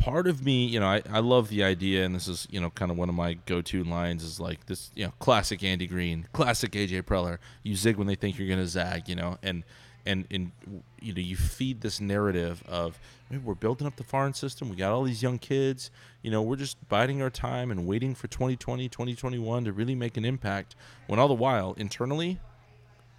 [0.00, 2.70] part of me, you know, I, I love the idea, and this is, you know,
[2.70, 5.86] kind of one of my go to lines is like this, you know, classic Andy
[5.86, 7.38] Green, classic AJ Preller.
[7.62, 9.62] You zig when they think you're going to zag, you know, and,
[10.06, 10.52] and, and,
[11.00, 12.98] you know, you feed this narrative of,
[13.30, 14.70] "Hey, we're building up the foreign system.
[14.70, 15.90] We got all these young kids,
[16.22, 20.16] you know, we're just biding our time and waiting for 2020, 2021 to really make
[20.16, 20.74] an impact.
[21.06, 22.40] When all the while, internally,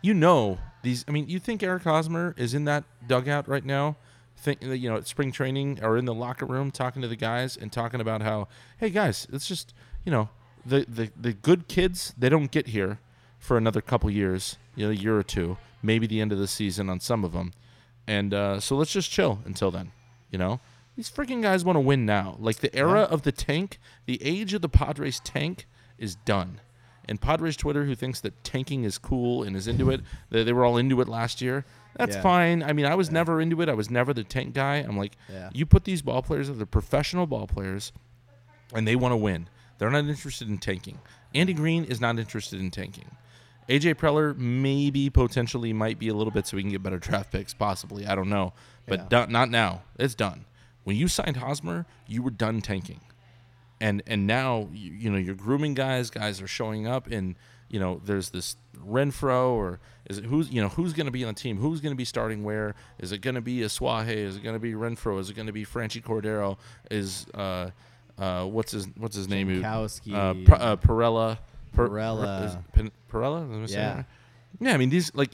[0.02, 1.06] you know these.
[1.08, 3.98] I mean, you think Eric Hosmer is in that dugout right now,
[4.42, 7.72] think you know spring training or in the locker room talking to the guys and
[7.72, 8.48] talking about how,
[8.80, 9.74] hey guys, it's just
[10.06, 10.30] you know
[10.66, 13.00] the the the good kids they don't get here,
[13.40, 16.48] for another couple years, you know, a year or two, maybe the end of the
[16.48, 17.54] season on some of them.
[18.08, 19.92] And uh, so let's just chill until then.
[20.32, 20.60] You know,
[20.96, 22.36] these freaking guys want to win now.
[22.40, 23.06] Like the era Yeah.
[23.06, 25.66] of the tank, the age of the Padres tank
[25.98, 26.62] is done.
[27.06, 30.54] And Padres Twitter, who thinks that tanking is cool and is into it, they, they
[30.54, 31.66] were all into it last year.
[31.98, 32.22] That's Yeah.
[32.22, 32.64] fine.
[32.64, 33.70] I mean, I was never into it.
[33.70, 34.78] I was never the tank guy.
[34.78, 35.50] I'm like, Yeah.
[35.54, 37.92] you put these ball players, they're professional ball players,
[38.74, 39.48] and they want to win.
[39.78, 41.00] They're not interested in tanking.
[41.36, 43.12] Andy Green is not interested in tanking.
[43.70, 47.32] AJ Preller maybe potentially might be a little bit so we can get better draft
[47.32, 48.06] picks, possibly.
[48.06, 48.54] I don't know,
[48.88, 49.06] but Yeah.
[49.10, 49.84] done, not now.
[49.98, 50.46] It's done.
[50.84, 53.02] When you signed Hosmer, you were done tanking,
[53.80, 56.10] and and now you, you know you're grooming guys.
[56.10, 57.36] Guys are showing up, and
[57.72, 58.56] you know there's this
[58.86, 61.58] Renfroe or is it who's you know who's going to be on the team?
[61.58, 62.76] Who's going to be starting where?
[63.00, 64.10] Is it going to be a Suaje?
[64.16, 65.20] Is it going to be Renfroe?
[65.20, 66.58] Is it going to be Franchy Cordero?
[66.90, 67.70] Is uh
[68.20, 69.48] uh what's his what's his name?
[69.50, 70.14] Jankowski.
[70.14, 71.38] uh, P- uh, Pirela.
[71.74, 72.64] Per- Pirela.
[73.12, 73.42] Pirela?
[73.44, 73.96] Am I saying Yeah.
[73.96, 74.06] right?
[74.60, 75.32] Yeah, I mean these like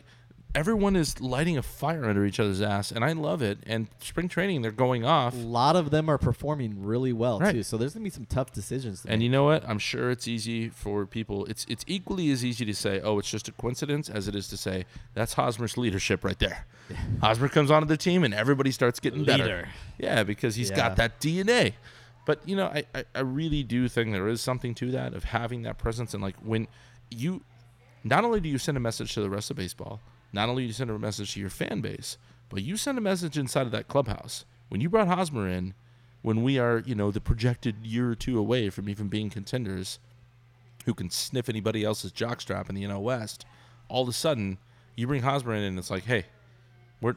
[0.58, 3.60] everyone is lighting a fire under each other's ass, and I love it.
[3.68, 5.34] And spring training, they're going off.
[5.36, 7.54] a lot of them are performing really well Right.
[7.54, 7.64] too.
[7.64, 9.04] So there's gonna be some tough decisions.
[9.04, 9.26] To And make.
[9.26, 9.64] you know what?
[9.70, 11.46] I'm sure it's easy for people.
[11.46, 14.48] It's it's equally as easy to say, "Oh, it's just a coincidence," as it is
[14.50, 16.66] to say, "That's Hosmer's leadership right there."
[17.22, 19.70] Hosmer comes onto the team, and everybody starts getting better.
[20.00, 20.76] Yeah, because he's Yeah.
[20.78, 21.74] got that DNA.
[22.26, 25.24] But you know, I, I I really do think there is something to that of
[25.26, 26.68] having that presence, and like when
[27.10, 27.42] you,
[28.04, 30.02] not only do you send a message to the rest of baseball,
[30.38, 32.20] not only do you send a message to your fan base,
[32.50, 34.46] but you send a message inside of that clubhouse.
[34.70, 35.74] When you brought Hosmer in,
[36.22, 39.98] when we are, you know, the projected year or two away from even being contenders,
[40.86, 43.48] who can sniff anybody else's jockstrap in the NL West,
[43.90, 44.60] all of a sudden
[44.96, 46.26] you bring Hosmer in and it's like, hey,
[47.02, 47.16] we're,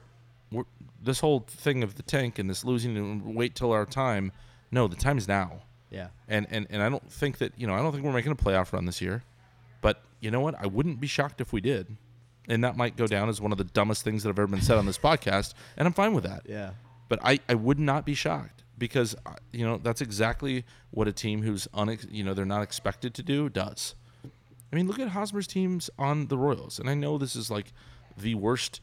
[0.51, 0.65] we're
[1.03, 4.33] this whole thing of the tank and this losing and wait till our time.
[4.71, 5.61] No, the time is now.
[5.91, 8.33] yeah, And, and and I don't think that you know I don't think we're making
[8.33, 9.25] a playoff run this year,
[9.83, 10.55] but you know what?
[10.59, 11.97] I wouldn't be shocked if we did,
[12.51, 14.61] and that might go down as one of the dumbest things that have ever been
[14.61, 16.71] said on this podcast, and I'm fine with that yeah,
[17.09, 21.13] but I, I would not be shocked because uh, you know that's exactly what a
[21.13, 23.95] team who's unex- you know they're not expected to do does.
[24.73, 27.73] I mean, look at Hosmer's teams on the Royals, and I know this is like
[28.17, 28.81] the worst.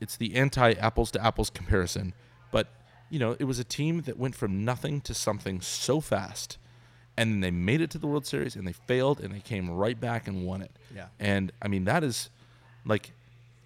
[0.00, 2.14] It's the anti apples to apples comparison,
[2.52, 2.68] but
[3.10, 6.58] you know it was a team that went from nothing to something so fast,
[7.16, 9.68] and then they made it to the World Series and they failed and they came
[9.70, 10.70] right back and won it.
[10.94, 11.06] Yeah.
[11.18, 12.30] And I mean that is
[12.84, 13.12] like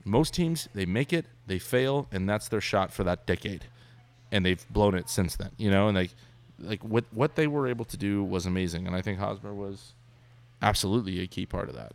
[0.05, 3.67] most teams they make it, they fail, and that's their shot for that decade.
[4.33, 6.11] And they've blown it since then, you know, and like
[6.59, 8.87] like what what they were able to do was amazing.
[8.87, 9.93] And I think Hosmer was
[10.63, 11.93] absolutely a key part of that.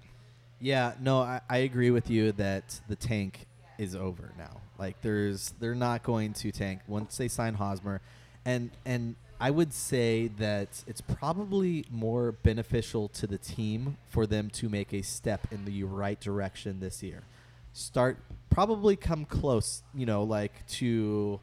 [0.60, 0.94] yeah.
[1.02, 3.48] No, I, I agree with you that the tank
[3.78, 4.62] is over now.
[4.78, 8.02] Like there's they're not going to tank once they sign Hosmer,
[8.46, 14.50] and and I would say that it's probably more beneficial to the team for them
[14.52, 17.24] to make a step in the right direction this year.
[17.72, 18.18] Start
[18.50, 21.40] probably come close, you know, like to.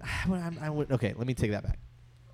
[0.30, 1.78] I'm- I would, okay, let me take that back.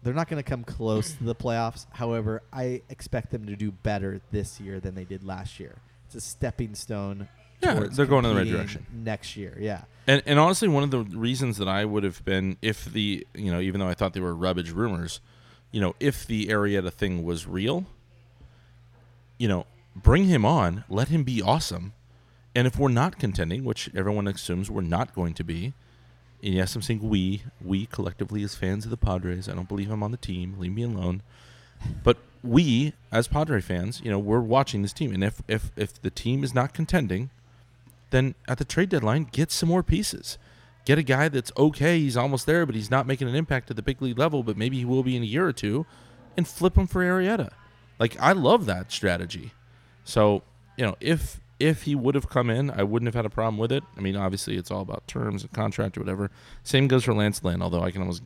[0.03, 1.87] They're not going to come close to the playoffs.
[1.91, 5.77] However, I expect them to do better this year than they did last year.
[6.05, 7.27] It's a stepping stone.
[7.65, 8.87] Yeah, they're going in the right direction.
[8.93, 9.57] next year.
[9.59, 13.27] Yeah, And and honestly, one of the reasons that I would have been if the
[13.35, 15.21] you know even though I thought they were rubbish rumors,
[15.73, 17.87] you know if the Arrieta thing was real,
[19.39, 21.93] you know bring him on, let him be awesome,
[22.55, 25.73] and if we're not contending, which everyone assumes we're not going to be,
[26.43, 29.91] and yes, I'm saying we we collectively as fans of the Padres, I don't believe
[29.91, 30.57] I'm on the team.
[30.59, 31.23] Leave me alone.
[32.03, 36.01] But we as Padre fans, you know, we're watching this team, and if if if
[36.01, 37.31] the team is not contending,
[38.15, 40.39] then at the trade deadline, get some more pieces.
[40.85, 43.77] Get a guy that's okay, he's almost there, but he's not making an impact at
[43.77, 45.87] the big league level, but maybe he will be in a year or two,
[46.37, 47.51] and flip him for Arrieta.
[47.99, 49.53] Like I love that strategy.
[50.05, 50.43] So
[50.77, 53.59] you know, if if he would have come in, I wouldn't have had a problem
[53.59, 53.83] with it.
[53.97, 56.31] I mean, obviously, it's all about terms and contract or whatever.
[56.63, 58.23] Same goes for Lance Lynn, although I can almost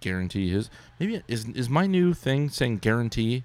[0.00, 0.70] guarantee his.
[0.98, 3.44] Maybe is is my new thing saying guarantee.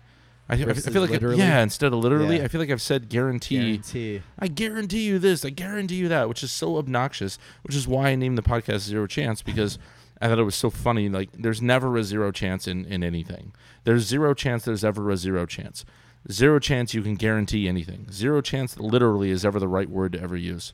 [0.50, 1.38] I, I feel like literally?
[1.40, 2.44] yeah, instead of literally, Yeah.
[2.46, 3.58] I feel like I've said guarantee.
[3.58, 4.22] guarantee.
[4.40, 8.10] I guarantee you this, I guarantee you that, which is so obnoxious, which is why
[8.10, 9.78] I named the podcast Zero Chance because
[10.22, 11.10] I thought it was so funny.
[11.10, 13.54] Like, there's never a zero chance in, in anything.
[13.84, 15.84] There's zero chance there's ever a zero chance.
[16.32, 18.08] Zero chance you can guarantee anything.
[18.12, 20.74] Zero chance literally is ever the right word to ever use.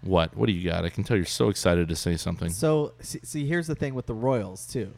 [0.00, 0.36] What?
[0.36, 0.84] What do you got?
[0.84, 2.50] I can tell you're so excited to say something.
[2.50, 4.92] So see, see, here's the thing with the Royals too.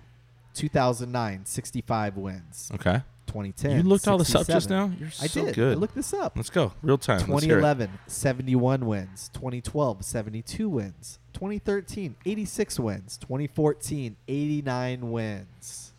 [0.54, 2.70] 2009, 65 wins.
[2.74, 3.02] Okay.
[3.34, 3.76] 2010.
[3.78, 4.92] You looked all this up just now?
[4.96, 5.56] You're I so did.
[5.56, 5.76] good.
[5.76, 6.34] I looked this up.
[6.36, 6.72] Let's go.
[6.82, 7.18] Real time.
[7.28, 7.62] Let's hear it.
[7.62, 9.28] 2011, 71 wins.
[9.34, 11.18] 2012, 72 wins.
[11.32, 13.16] 2013, 86 wins.
[13.18, 15.90] 2014, 89 wins.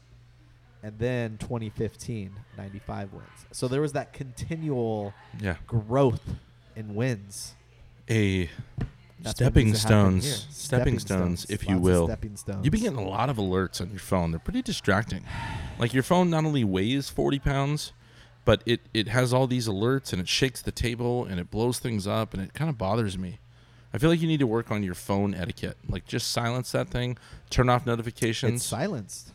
[0.81, 3.25] and then 2015, 95 wins.
[3.51, 5.55] So there was that continual Yeah.
[5.65, 6.21] growth
[6.75, 7.55] in wins.
[8.07, 8.49] A
[9.19, 10.51] That's stepping needs to happen stones, here.
[10.51, 12.07] stepping stones, if you will.
[12.07, 12.65] Stepping stones.
[12.65, 14.31] You've been getting a lot of alerts on your phone.
[14.31, 15.23] They're pretty distracting.
[15.77, 17.91] Like your phone not only weighs 40 pounds,
[18.45, 21.79] but it, it has all these alerts and it shakes the table and it blows
[21.79, 23.39] things up and it kind of bothers me.
[23.93, 25.77] I feel like you need to work on your phone etiquette.
[25.89, 27.17] Like just silence that thing,
[27.49, 28.61] turn off notifications.
[28.61, 29.33] It's silenced.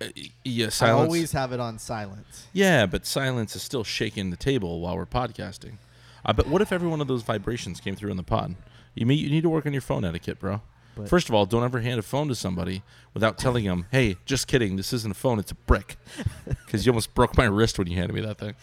[0.00, 0.06] Uh,
[0.44, 2.26] yeah, I always have it on silent.
[2.52, 5.78] Yeah, but silence is still shaking the table while we're podcasting.
[6.24, 8.54] Uh, but what if every one of those vibrations came through in the pod?
[8.98, 10.60] You mean you need to work on your phone etiquette, bro.
[10.96, 12.82] But- First of all, don't ever hand a phone to somebody
[13.14, 14.74] without telling them, "Hey, just kidding.
[14.76, 15.38] This isn't a phone.
[15.38, 15.96] It's a brick."
[16.66, 18.54] Because you almost broke my wrist when you handed me that thing.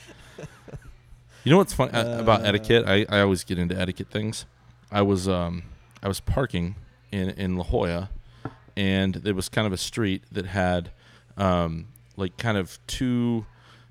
[1.43, 2.45] You know what's fun uh, about Uh.
[2.49, 2.85] etiquette?
[2.87, 4.45] I, I always get into etiquette things.
[4.91, 5.63] I was um
[6.03, 6.75] I was parking
[7.11, 8.09] in in La Jolla,
[8.75, 10.91] and there was kind of a street that had
[11.37, 13.45] um like kind of two,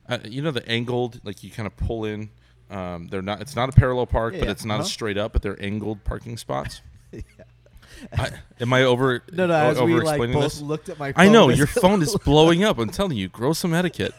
[0.09, 2.31] uh, you know, the angled like you kind of pull in.
[2.71, 3.41] Um, they're not.
[3.41, 4.83] It's not a parallel park, Yeah, but yeah, it's not uh-huh.
[4.85, 5.33] a straight up.
[5.33, 6.81] But they're angled parking spots.
[7.13, 7.21] Yeah.
[8.19, 9.23] I, am I over?
[9.33, 9.55] No, no.
[9.55, 10.61] o- As we over like explaining both this?
[10.61, 11.13] looked at my.
[11.17, 12.79] I know your phone is blowing up.
[12.79, 14.15] I'm telling you, grow some etiquette.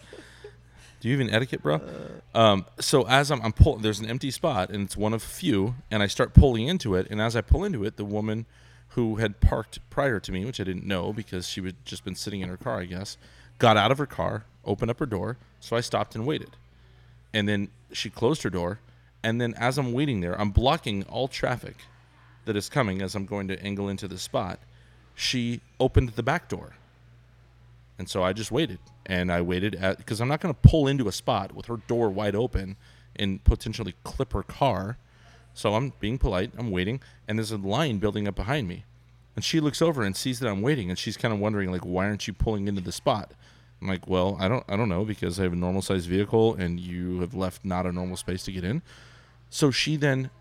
[1.02, 1.82] Do you even etiquette, bro?
[2.34, 2.38] Uh.
[2.38, 5.76] Um, so as I'm, I'm pulling, there's an empty spot, and it's one of few,
[5.92, 8.46] and I start pulling into it, and as I pull into it, the woman
[8.90, 12.16] who had parked prior to me, which I didn't know because she had just been
[12.16, 13.18] sitting in her car, I guess,
[13.60, 16.52] got out of her car, opened up her door, so I stopped and waited,
[17.36, 18.80] and then she closed her door,
[19.22, 21.76] and then as I'm waiting there, I'm blocking all traffic
[22.46, 24.60] that is coming as I'm going to angle into the spot.
[25.16, 26.76] She opened the back door.
[28.00, 28.80] And so I just waited.
[29.06, 32.10] And I waited because I'm not going to pull into a spot with her door
[32.10, 32.78] wide open
[33.18, 34.98] and potentially clip her car.
[35.54, 36.52] So I'm being polite.
[36.58, 38.86] I'm waiting, and there's a line building up behind me.
[39.36, 41.86] And she looks over and sees that I'm waiting, and she's kind of wondering like,
[41.86, 43.32] why aren't you pulling into the spot?
[43.86, 46.56] I'm like, well, I don't, I don't know because I have a normal sized vehicle,
[46.56, 48.82] and you have left not a normal space to get in.
[49.52, 50.32] So she then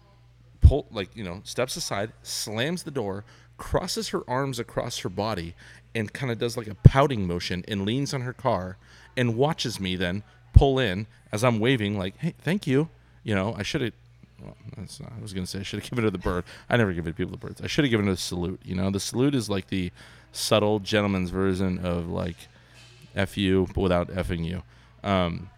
[0.63, 3.23] pull like you know steps aside slams the door
[3.59, 5.55] crosses her arms across her body
[5.95, 8.79] and kind of does like a pouting motion and leans on her car
[9.15, 10.23] and watches me then
[10.55, 12.89] pull in as i'm waving like hey thank you
[13.23, 13.93] you know i should have
[14.43, 16.45] well, not, I was gonna say I should have given her the bird.
[16.69, 17.61] I never give it to people the birds.
[17.63, 18.61] I should have given her the salute.
[18.65, 19.91] You know, the salute is like the
[20.33, 22.37] subtle gentleman's version of like
[23.15, 24.62] "f you" but without effing you.
[25.03, 25.51] Um,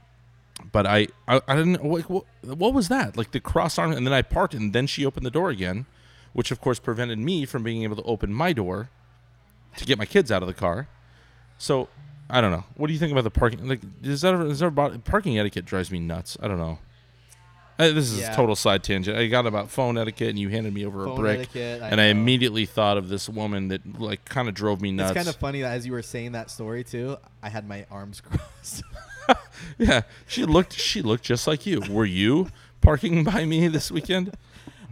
[0.73, 1.85] but I, I, I didn't.
[1.85, 3.17] Like, what, what was that?
[3.17, 5.87] Like the cross arm, and then I parked, and then she opened the door again,
[6.33, 8.91] which of course prevented me from being able to open my door
[9.77, 10.89] to get my kids out of the car.
[11.59, 11.89] So
[12.29, 12.65] I don't know.
[12.77, 13.67] What do you think about the parking?
[13.69, 16.37] Like, is that is there about parking etiquette drives me nuts?
[16.43, 16.79] I don't know.
[17.79, 18.33] Uh, this is Yeah.
[18.33, 19.19] a total side tangent.
[19.19, 22.05] I got about phone etiquette, and you handed me over a brick, etiquette, and I
[22.07, 25.11] immediately thought of this woman that like kind of drove me nuts.
[25.11, 27.85] It's kind of funny that as you were saying that story too, I had my
[27.91, 28.83] arms crossed.
[29.79, 31.83] yeah, she looked she looked just like you.
[31.91, 32.49] Were you
[32.81, 34.35] parking by me this weekend?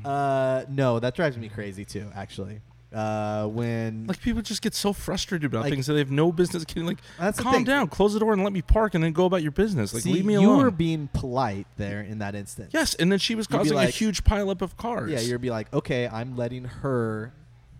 [0.04, 2.10] uh, no, that drives me crazy too.
[2.14, 2.60] Actually,
[2.94, 6.30] uh, when Like people just get so frustrated about Like- things that they have no
[6.32, 6.86] business getting.
[6.86, 9.42] Like, That's calm down, close the door, and let me park, and then go about
[9.42, 9.92] your business.
[9.92, 10.58] Like, See, leave me you alone.
[10.58, 12.70] You were being polite there in that instance.
[12.72, 15.10] yes, and then she was causing a like- huge pileup of cars.
[15.10, 17.32] Yeah, you'd be like, okay, I'm letting her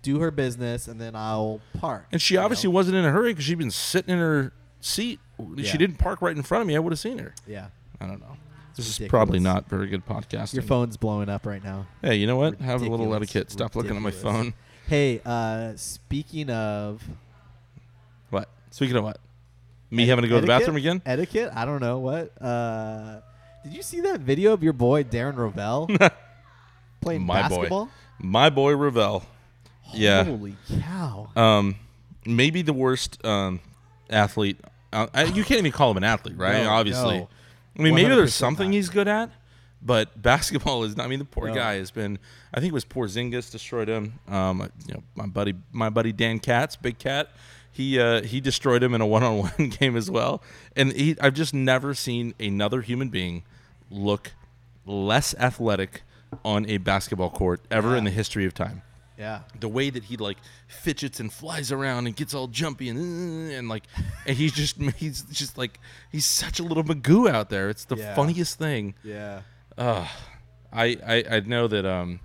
[0.02, 2.06] do her business, and then I'll park.
[2.12, 2.44] and she you know?
[2.44, 5.18] obviously wasn't in a hurry because she'd been sitting in her seat.
[5.56, 5.64] Yeah.
[5.70, 6.76] She didn't park right in front of me.
[6.76, 7.34] I would have seen her.
[7.46, 7.68] Yeah,
[8.00, 8.36] I don't know.
[8.76, 10.54] This is probably not very good podcasting.
[10.54, 11.86] your phone's blowing up right now.
[12.02, 12.60] Hey, you know what?
[12.60, 13.50] Have a little etiquette.
[13.52, 14.52] Stop looking at my phone.
[14.88, 17.02] Hey, uh, speaking of
[18.30, 18.48] What?
[18.70, 19.18] Speaking of what?
[19.90, 20.60] Me having to go to the etiquette?
[20.66, 21.02] bathroom again?
[21.06, 22.32] etiquette, I don't know what.
[22.42, 23.20] Uh,
[23.62, 25.88] did you see that video of your boy Darren Rovell
[27.00, 27.56] playing My boy.
[27.56, 27.88] basketball?
[28.18, 29.24] My boy Rovell.
[29.92, 30.24] Yeah.
[30.24, 31.30] Holy cow!
[31.36, 31.76] Um,
[32.26, 33.60] maybe the worst um,
[34.10, 34.58] athlete.
[34.92, 36.64] Uh, I, you can't even call him an athlete, right?
[36.64, 37.18] No, Obviously.
[37.18, 37.28] no.
[37.78, 38.74] I mean, maybe there's 100% something not.
[38.74, 39.30] he's good at,
[39.84, 41.04] but basketball is not.
[41.04, 41.54] I mean, the poor No.
[41.54, 42.18] guy has been.
[42.52, 44.14] I think it was Porzingis destroyed him.
[44.28, 47.30] Um, you know, my buddy, my buddy Dan Katz, Big Cat.
[47.70, 50.42] He uh, he destroyed him in a one-on-one game as well.
[50.76, 53.42] And he, I've just never seen another human being
[53.90, 54.32] look
[54.86, 56.02] less athletic
[56.44, 58.82] on a basketball court ever in the history of time
[59.18, 62.98] Yeah, the way that he like fidgets and flies around and gets all jumpy and
[63.52, 63.84] uh, and like
[64.26, 65.78] and he's just he's just like
[66.10, 67.70] he's such a little magoo out there.
[67.70, 68.14] It's the Yeah.
[68.14, 68.94] funniest thing.
[69.04, 69.42] yeah.
[69.76, 70.06] Uh,
[70.72, 72.20] I, I I know that um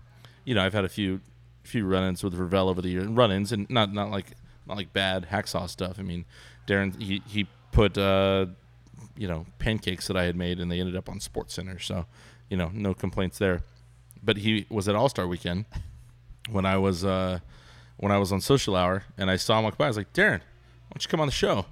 [0.46, 1.22] you know I've had a few
[1.64, 4.32] few run-ins with Rovell over the years, run-ins and not not like
[4.68, 5.98] not like bad hacksaw stuff.
[6.00, 6.26] I mean,
[6.68, 8.48] Darren he he put uh
[9.18, 12.06] you know pancakes that I had made and they ended up on SportsCenter, so
[12.50, 13.62] you know no complaints there.
[14.22, 15.66] But he was at All Star Weekend
[16.50, 17.40] when I was uh
[17.98, 19.86] when I was on Social Hour and I saw him walk by.
[19.86, 21.66] I was like, Darren, why don't you come on the show?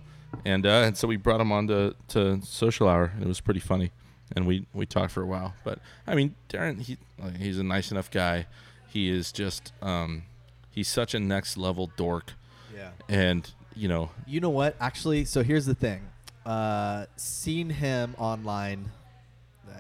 [0.46, 3.40] and uh, and so we brought him on to, to social hour, and it was
[3.42, 3.92] pretty funny,
[4.36, 5.54] and we we talked for a while.
[5.64, 8.48] But I mean, Darren, he like, he's a nice enough guy.
[8.88, 10.24] He is just um,
[10.72, 12.34] he's such a next level dork,
[12.76, 12.90] Yeah.
[13.10, 14.76] and you know, You know what?
[14.80, 16.02] Actually, so here's the thing.
[16.46, 18.90] Uh, seeing him online,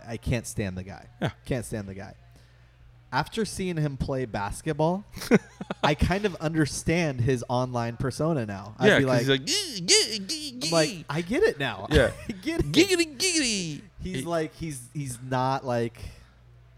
[0.08, 1.08] I can't stand the guy.
[1.22, 1.32] Yeah.
[1.45, 2.14] Can't stand the guy.
[3.18, 5.03] After seeing him play basketball,
[5.84, 8.76] I kind of understand his online persona now.
[8.78, 11.05] I'd yeah, be like, he's like, "Gee, gee, gee, I'm like.
[11.09, 11.88] I get it now.
[11.91, 12.11] Yeah.
[12.30, 12.72] I get it.
[12.72, 13.82] giggity giggity.
[14.03, 15.97] He's He- like, he's he's not like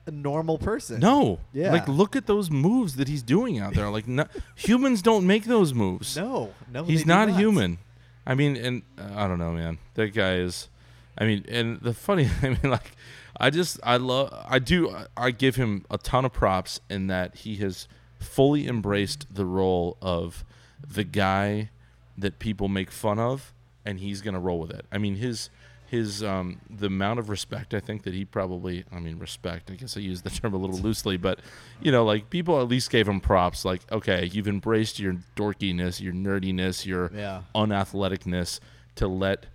[0.07, 1.01] a normal person.
[1.01, 1.39] No.
[1.51, 1.73] Yeah.
[1.73, 3.89] Like, look at those moves that he's doing out there.
[3.89, 4.23] Like, no,
[4.55, 6.15] humans don't make those moves.
[6.15, 6.85] no, no.
[6.85, 7.79] he's do not, human.
[8.25, 9.77] I mean, and uh, I don't know, man.
[9.95, 10.69] That guy is.
[11.17, 12.91] I mean, and the funny, I mean, like,
[13.39, 17.35] I just, I love, I do, I- give him a ton of props in that
[17.37, 17.87] he has
[18.19, 20.43] fully embraced the role of
[20.85, 21.69] the guy
[22.17, 23.53] that people make fun of,
[23.85, 24.85] and he's gonna roll with it.
[24.91, 25.49] I mean, his
[25.87, 29.73] his um the amount of respect I think that he probably I mean respect I
[29.73, 31.39] guess I use the term a little loosely but
[31.81, 35.99] you know like people at least gave him props like okay you've embraced your dorkiness
[35.99, 37.41] your nerdiness your Yeah.
[37.55, 38.59] unathleticness
[38.97, 39.47] to let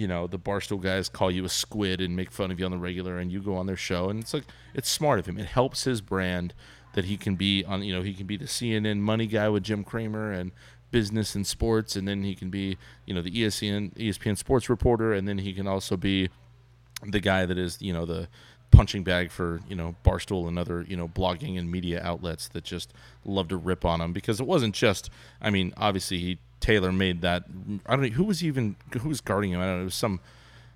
[0.00, 2.70] you know the barstool guys call you a squid and make fun of you on
[2.70, 4.08] the regular and you go on their show.
[4.08, 5.38] And it's like it's smart of him.
[5.38, 6.54] It helps his brand
[6.94, 9.62] that he can be on you know he can be the CNN money guy with
[9.62, 10.52] Jim Cramer and
[10.90, 11.96] business and sports.
[11.96, 15.12] And then he can be you know the ESPN ESPN sports reporter.
[15.12, 16.30] And then he can also be
[17.06, 18.28] the guy that is you know the
[18.70, 22.64] punching bag for you know barstool and other you know blogging and media outlets that
[22.64, 22.94] just
[23.26, 24.14] love to rip on him.
[24.14, 25.10] Because it wasn't just
[25.42, 27.44] i mean obviously he taylor made that
[27.86, 29.94] i don't know who was even who was guarding him i don't know it was
[29.94, 30.20] some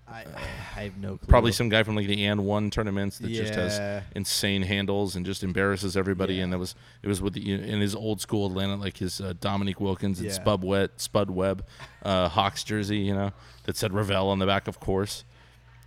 [0.07, 1.27] I, I have no clue.
[1.29, 5.25] probably some guy from like the and one tournaments that just has insane handles and
[5.25, 6.57] just embarrasses everybody and Yeah.
[6.57, 9.81] that was it was with the, in his old school atlanta like his uh, dominique
[9.81, 10.35] wilkins and Yeah.
[10.35, 11.65] spud wet spud webb
[12.03, 13.33] uh, hawks jersey you know
[13.65, 15.25] that said rovell on the back of course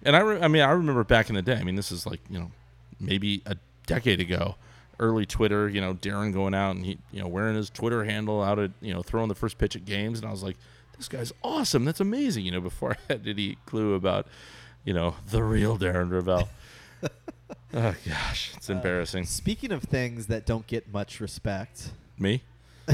[0.03, 2.07] and I, re- I mean i remember back in the day i mean this is
[2.07, 2.51] like you know
[2.99, 4.55] maybe a decade ago
[4.99, 8.41] early twitter you know darren going out and he you know wearing his twitter handle
[8.41, 10.19] out at you know throwing the first pitch at games.
[10.19, 10.57] And i was like
[10.97, 11.85] this guy's awesome.
[11.85, 12.45] That's amazing.
[12.45, 14.27] You know before i had any clue about
[14.83, 16.49] you know the real darren rovell
[17.73, 18.53] oh gosh.
[18.55, 19.25] It's uh, embarrassing.
[19.25, 21.91] Speaking of things that don't get much respect.
[22.17, 22.41] me?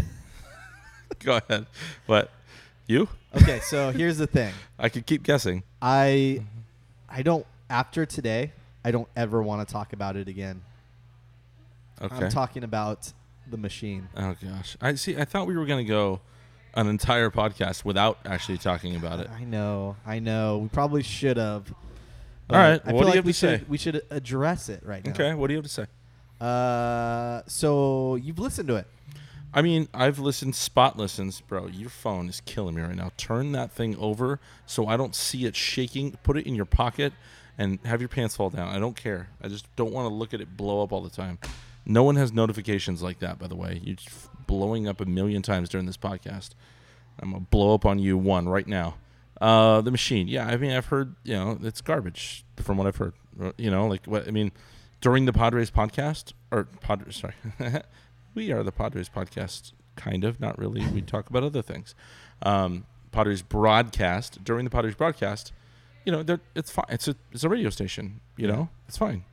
[1.19, 1.67] Go ahead.
[2.05, 2.31] What?
[2.87, 3.07] You?
[3.35, 4.53] Okay, so here's the thing.
[4.79, 5.63] i could keep guessing.
[5.81, 6.43] I
[7.07, 8.51] I don't after today,
[8.83, 10.61] I don't ever want to talk about it again.
[12.01, 13.11] Okay I'm talking about
[13.49, 14.07] the machine.
[14.15, 16.21] oh gosh i see i thought we were going to go
[16.75, 20.57] an entire podcast without actually talking about it I know, I know.
[20.59, 21.71] We probably should have.
[22.49, 23.57] All right, I what feel do you like have we to say?
[23.59, 25.11] should we should address it right now.
[25.11, 25.85] okay what do you have to say
[26.41, 28.87] Uh, so you've listened to it.
[29.53, 31.67] I mean, I've listened spot listens, bro.
[31.67, 33.11] Your phone is killing me right now.
[33.17, 36.17] Turn that thing over so I don't see it shaking.
[36.23, 37.13] Put it in your pocket
[37.57, 38.67] and have your pants fall down.
[38.75, 39.29] I don't care.
[39.43, 41.37] I just don't want to look at it blow up all the time.
[41.85, 43.81] No one has notifications like that, by the way.
[43.83, 43.97] You're
[44.47, 46.51] blowing up a million times during this podcast.
[47.19, 48.95] I'm gonna blow up on you one right now.
[49.41, 50.47] Uh, the machine, yeah.
[50.47, 53.13] I mean, I've heard, you know, it's garbage from what I've heard.
[53.41, 54.51] Uh, You know, like what I mean,
[55.01, 57.33] during the Padres podcast or Padres, sorry,
[58.35, 60.85] we are the Padres podcast, kind of, not really.
[60.87, 61.93] We talk about other things.
[62.41, 65.51] Um, Padres broadcast during the Padres broadcast.
[66.05, 66.85] You know, they're- it's fine.
[66.89, 68.21] It's a it's a radio station.
[68.37, 69.23] You know, it's fine.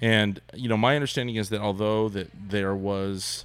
[0.00, 3.44] And you know, my understanding is that although that there was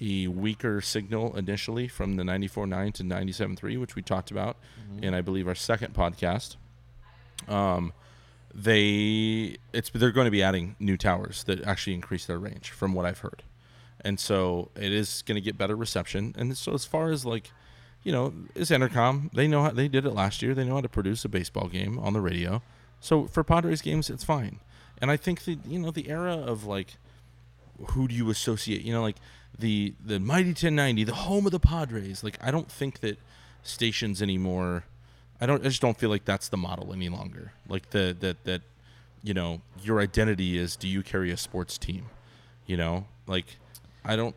[0.00, 4.56] a weaker signal initially from the 94.9 to 97.3, which we talked about
[4.92, 5.04] Mm-hmm.
[5.04, 6.56] in I believe our second podcast,
[7.48, 7.92] um,
[8.54, 12.94] they it's they're going to be adding new towers that actually increase their range, from
[12.94, 13.42] what I've heard,
[14.00, 16.34] and so it is going to get better reception.
[16.36, 17.50] And so as far as like,
[18.02, 19.30] you know, it's Entercom?
[19.32, 20.54] They know how they did it last year.
[20.54, 22.62] They know how to produce a baseball game on the radio.
[23.00, 24.58] So for Padres games, it's fine.
[25.00, 26.96] And I think the you know the era of like,
[27.88, 28.82] who do you associate?
[28.82, 29.16] You know, like
[29.58, 32.22] the the mighty 1090, the home of the Padres.
[32.22, 33.18] Like I don't think that
[33.62, 34.84] stations anymore.
[35.40, 35.60] I don't.
[35.62, 37.52] I just don't feel like that's the model any longer.
[37.68, 38.62] Like the that that,
[39.22, 42.06] you know, your identity is do you carry a sports team?
[42.66, 43.46] You know, like
[44.04, 44.36] I don't.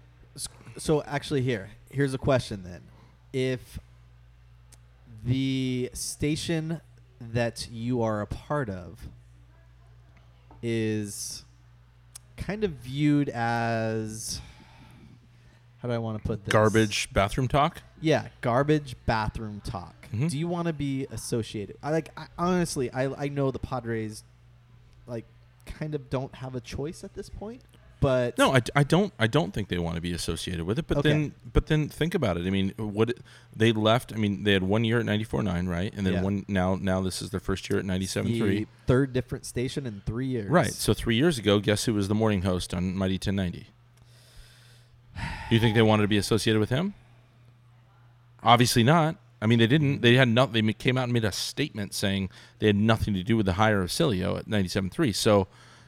[0.77, 2.81] So actually, here, here's a question then:
[3.33, 3.79] If
[5.23, 6.81] the station
[7.19, 9.07] that you are a part of
[10.63, 11.43] is
[12.37, 14.41] kind of viewed as
[15.81, 16.51] how do I want to put this?
[16.51, 17.81] Garbage bathroom talk.
[18.01, 19.93] Yeah, garbage bathroom talk.
[20.13, 20.29] Mhm.
[20.29, 21.77] Do you want to be associated?
[21.83, 24.23] I like I, honestly, I I know the Padres
[25.05, 25.25] like
[25.65, 27.61] kind of don't have a choice at this point.
[28.03, 30.85] But No, I, I don't I don't think they want to be associated with it.
[30.87, 31.09] But Okay.
[31.09, 32.45] then but then think about it.
[32.45, 33.13] I mean, what
[33.55, 34.13] they left.
[34.13, 35.91] I mean, they had one year at 94.9, right?
[35.95, 36.21] And then Yeah.
[36.21, 38.59] one now now this is their first year at 97.3.
[38.59, 40.49] the third different station in three years.
[40.49, 40.71] Right.
[40.73, 43.67] So three years ago, guess who was the morning host on Mighty 1090?
[45.49, 46.93] You think they wanted to be associated with him?
[48.43, 49.15] Obviously not.
[49.41, 50.01] I mean, they didn't.
[50.01, 50.53] They had not.
[50.53, 52.29] They came out and made a statement saying
[52.59, 55.13] they had nothing to do with the hire of Sileo at 97.3.
[55.13, 55.47] So,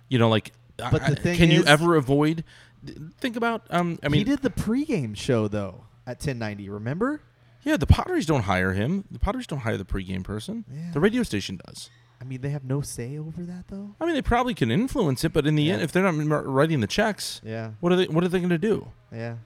[0.10, 2.44] you know, like, But I- the thing can you ever avoid?
[3.20, 3.64] Think about.
[3.70, 6.70] Um, I mean, he did the pregame show though at 1090.
[6.70, 7.22] Remember?
[7.64, 9.06] yeah, the Padres don't hire him.
[9.10, 10.66] The Padres don't hire the pregame person.
[10.72, 10.92] Yeah.
[10.94, 11.90] The radio station does.
[12.22, 13.96] I mean, they have no say over that though.
[14.00, 15.74] I mean, they probably can influence it, but in the Yeah.
[15.74, 17.72] end, if they're not writing the checks, Yeah.
[17.80, 18.06] what are they?
[18.06, 18.88] What are they going to do?
[19.12, 19.38] Yeah.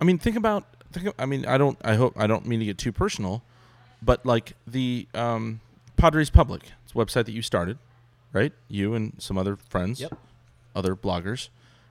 [0.00, 0.64] I mean, think about.
[0.92, 1.06] Think.
[1.08, 1.78] Of, I mean, I don't.
[1.84, 3.42] I hope I don't mean to get too personal,
[4.02, 5.60] but like the um,
[5.96, 7.78] Padres Public, it's a website that you started,
[8.32, 8.52] right?
[8.68, 10.18] You and some other friends, Yep.
[10.78, 11.48] Other bloggers.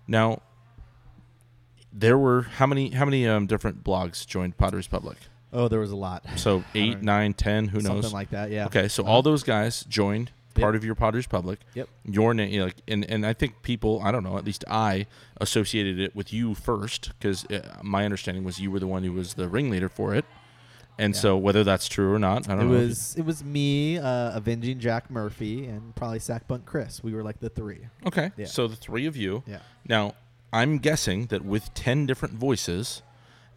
[0.08, 0.42] Now,
[1.94, 2.92] there were how many?
[2.92, 5.18] How many um, different blogs joined Padres Public?
[5.54, 6.24] Oh, there was a lot.
[6.38, 7.68] So eight, nine, ten.
[7.70, 8.04] Who knows?
[8.04, 8.52] Something like that.
[8.52, 8.66] Yeah.
[8.68, 9.12] Okay, so Uh-huh.
[9.12, 10.62] all those guys joined Yep.
[10.64, 11.60] part of your Padres Public.
[11.76, 11.88] Yep.
[12.06, 15.06] Your name, like, and and I think people, I don't know, at least I
[15.40, 19.14] associated it with you first because uh, my understanding was you were the one who
[19.14, 20.26] was the ringleader for it.
[21.00, 21.20] And Yeah.
[21.22, 22.78] so whether that's true or not, I It don't know.
[22.78, 27.04] was it was me, uh, avenging Jack Murphy, and probably Sack Bunt Chris.
[27.04, 27.88] We were like the three.
[28.06, 28.32] okay.
[28.38, 28.46] Yeah.
[28.48, 29.44] So the three of you.
[29.46, 29.60] Yeah.
[29.88, 30.16] Now,
[30.52, 33.02] I'm guessing that with 10 different voices,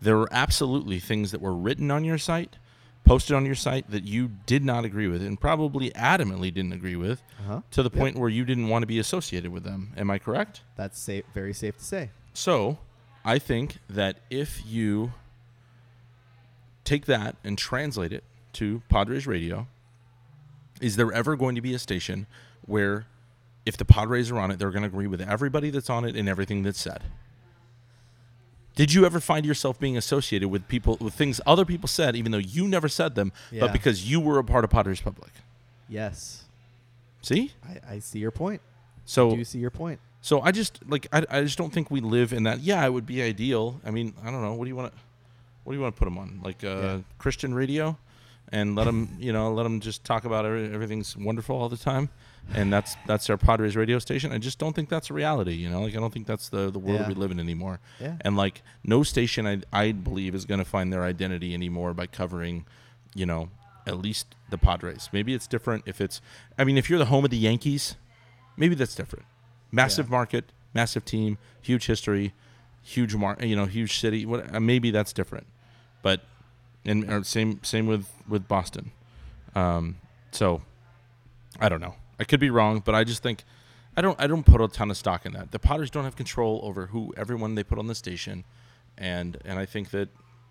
[0.03, 2.57] there were absolutely things that were written on your site,
[3.05, 6.97] posted on your site that you did not agree with and probably adamantly didn't agree
[6.97, 7.61] with Uh huh.
[7.71, 7.99] to the Yep.
[7.99, 9.93] point where you didn't want to be associated with them.
[9.97, 10.61] Am I correct?
[10.77, 11.25] That's safe.
[11.33, 12.11] Very safe to say.
[12.35, 12.79] So,
[13.25, 15.13] I think that if you
[16.91, 18.25] take that and translate it
[18.55, 19.67] to Padres radio,
[20.81, 22.27] is there ever going to be a station
[22.67, 23.07] where
[23.65, 26.17] if the Padres are on it, they're going to agree with everybody that's on it
[26.17, 27.03] and everything that's said?
[28.77, 32.33] Did you ever find yourself being associated with people with things other people said, even
[32.33, 33.61] though you never said them, Yeah.
[33.61, 35.31] but because you were a part of Padres Public?
[35.89, 36.45] Yes.
[37.23, 38.63] See, I, I see your point.
[39.05, 40.01] so Do you see your point?
[40.23, 42.61] So I just like I, I just don't think we live in that.
[42.61, 43.81] Yeah, it would be ideal.
[43.85, 44.55] I mean, I don't know.
[44.55, 44.99] What do you want to
[45.65, 46.41] what do you want to put them on?
[46.43, 46.99] Like uh, Yeah.
[47.19, 47.97] Christian radio,
[48.53, 51.77] and let them you know let them just talk about every, everything's wonderful all the
[51.77, 52.09] time,
[52.55, 54.33] and that's that's our Padres radio station.
[54.33, 55.53] I just don't think that's a reality.
[55.53, 57.09] You know, like I don't think that's the the world Yeah.
[57.09, 57.81] we live in anymore.
[58.01, 58.17] Yeah.
[58.23, 62.07] And like no station I I believe is going to find their identity anymore by
[62.07, 62.65] covering,
[63.15, 63.51] you know,
[63.87, 65.09] at least the Padres.
[65.13, 66.21] Maybe it's different if it's.
[66.59, 67.97] I mean, if you're the home of the Yankees,
[68.57, 69.25] maybe that's different.
[69.73, 70.11] Massive Yeah.
[70.19, 70.45] market,
[70.75, 72.33] massive team, huge history,
[72.83, 74.27] huge mar- you know, huge city.
[74.27, 75.47] What uh, maybe that's different,
[76.03, 76.23] but
[76.85, 78.93] and same same with with Boston.
[79.55, 79.97] Um,
[80.33, 80.63] so
[81.59, 81.95] I don't know.
[82.19, 83.45] I could be wrong, but I just think
[83.97, 85.51] I don't I don't put a ton of stock in that.
[85.51, 88.45] The Padres don't have control over who everyone they put on the station,
[88.99, 90.09] and and I think that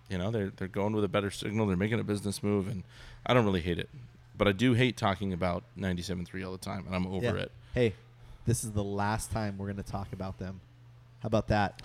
[0.08, 1.66] you know they're they're going with a better signal.
[1.66, 2.84] They're making a business move, and
[3.26, 3.88] I don't really hate it,
[4.36, 7.42] but I do hate talking about 97.3 all the time, and I'm over Yeah.
[7.44, 7.52] it.
[7.74, 7.94] Hey,
[8.46, 10.60] this is the last time we're going to talk about them.
[11.20, 11.82] How about that?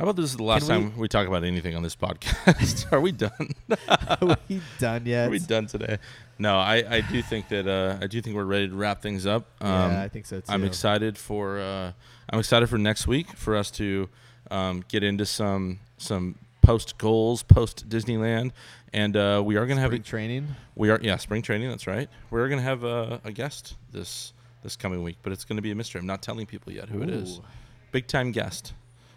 [0.00, 1.94] How about this is the last Can we- time we talk about anything on this
[1.94, 2.90] podcast?
[2.92, 3.50] Are we done?
[4.08, 5.28] Are we done yet?
[5.28, 5.98] Are we done today?
[6.38, 9.26] No, I, I do think that uh, I do think we're ready to wrap things
[9.26, 9.44] up.
[9.60, 10.46] Um, yeah, I think so too.
[10.50, 11.92] I'm excited for uh,
[12.30, 14.08] I'm excited for next week for us to
[14.50, 18.52] um, get into some some post Gulls, post Disneyland,
[18.94, 20.48] and uh, we are going to have a, training.
[20.76, 21.68] we are yeah spring training.
[21.68, 22.08] That's right.
[22.30, 24.32] We're going to have a, a guest this
[24.62, 25.98] this coming week, but it's going to be a mystery.
[25.98, 27.42] I'm not telling people yet who it is.
[27.92, 28.72] Big time guest.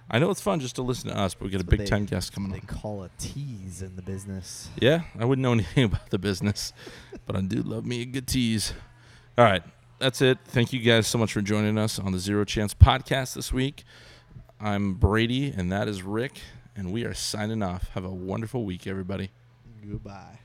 [0.09, 1.85] I know it's fun just to listen to us, but we get a big they-
[1.85, 2.65] time guest coming They on.
[2.67, 4.69] call a tease in the business.
[4.79, 6.73] Yeah, I wouldn't know anything about the business,
[7.25, 8.73] but I do love me a good tease.
[9.37, 9.63] All right,
[9.99, 10.37] that's it.
[10.45, 13.83] Thank you guys so much for joining us on the Zero Chance podcast this week.
[14.59, 16.39] I'm Brady, and that is Rick,
[16.75, 17.89] and we are signing off.
[17.93, 19.31] Have a wonderful week, everybody.
[19.85, 20.39] Goodbye.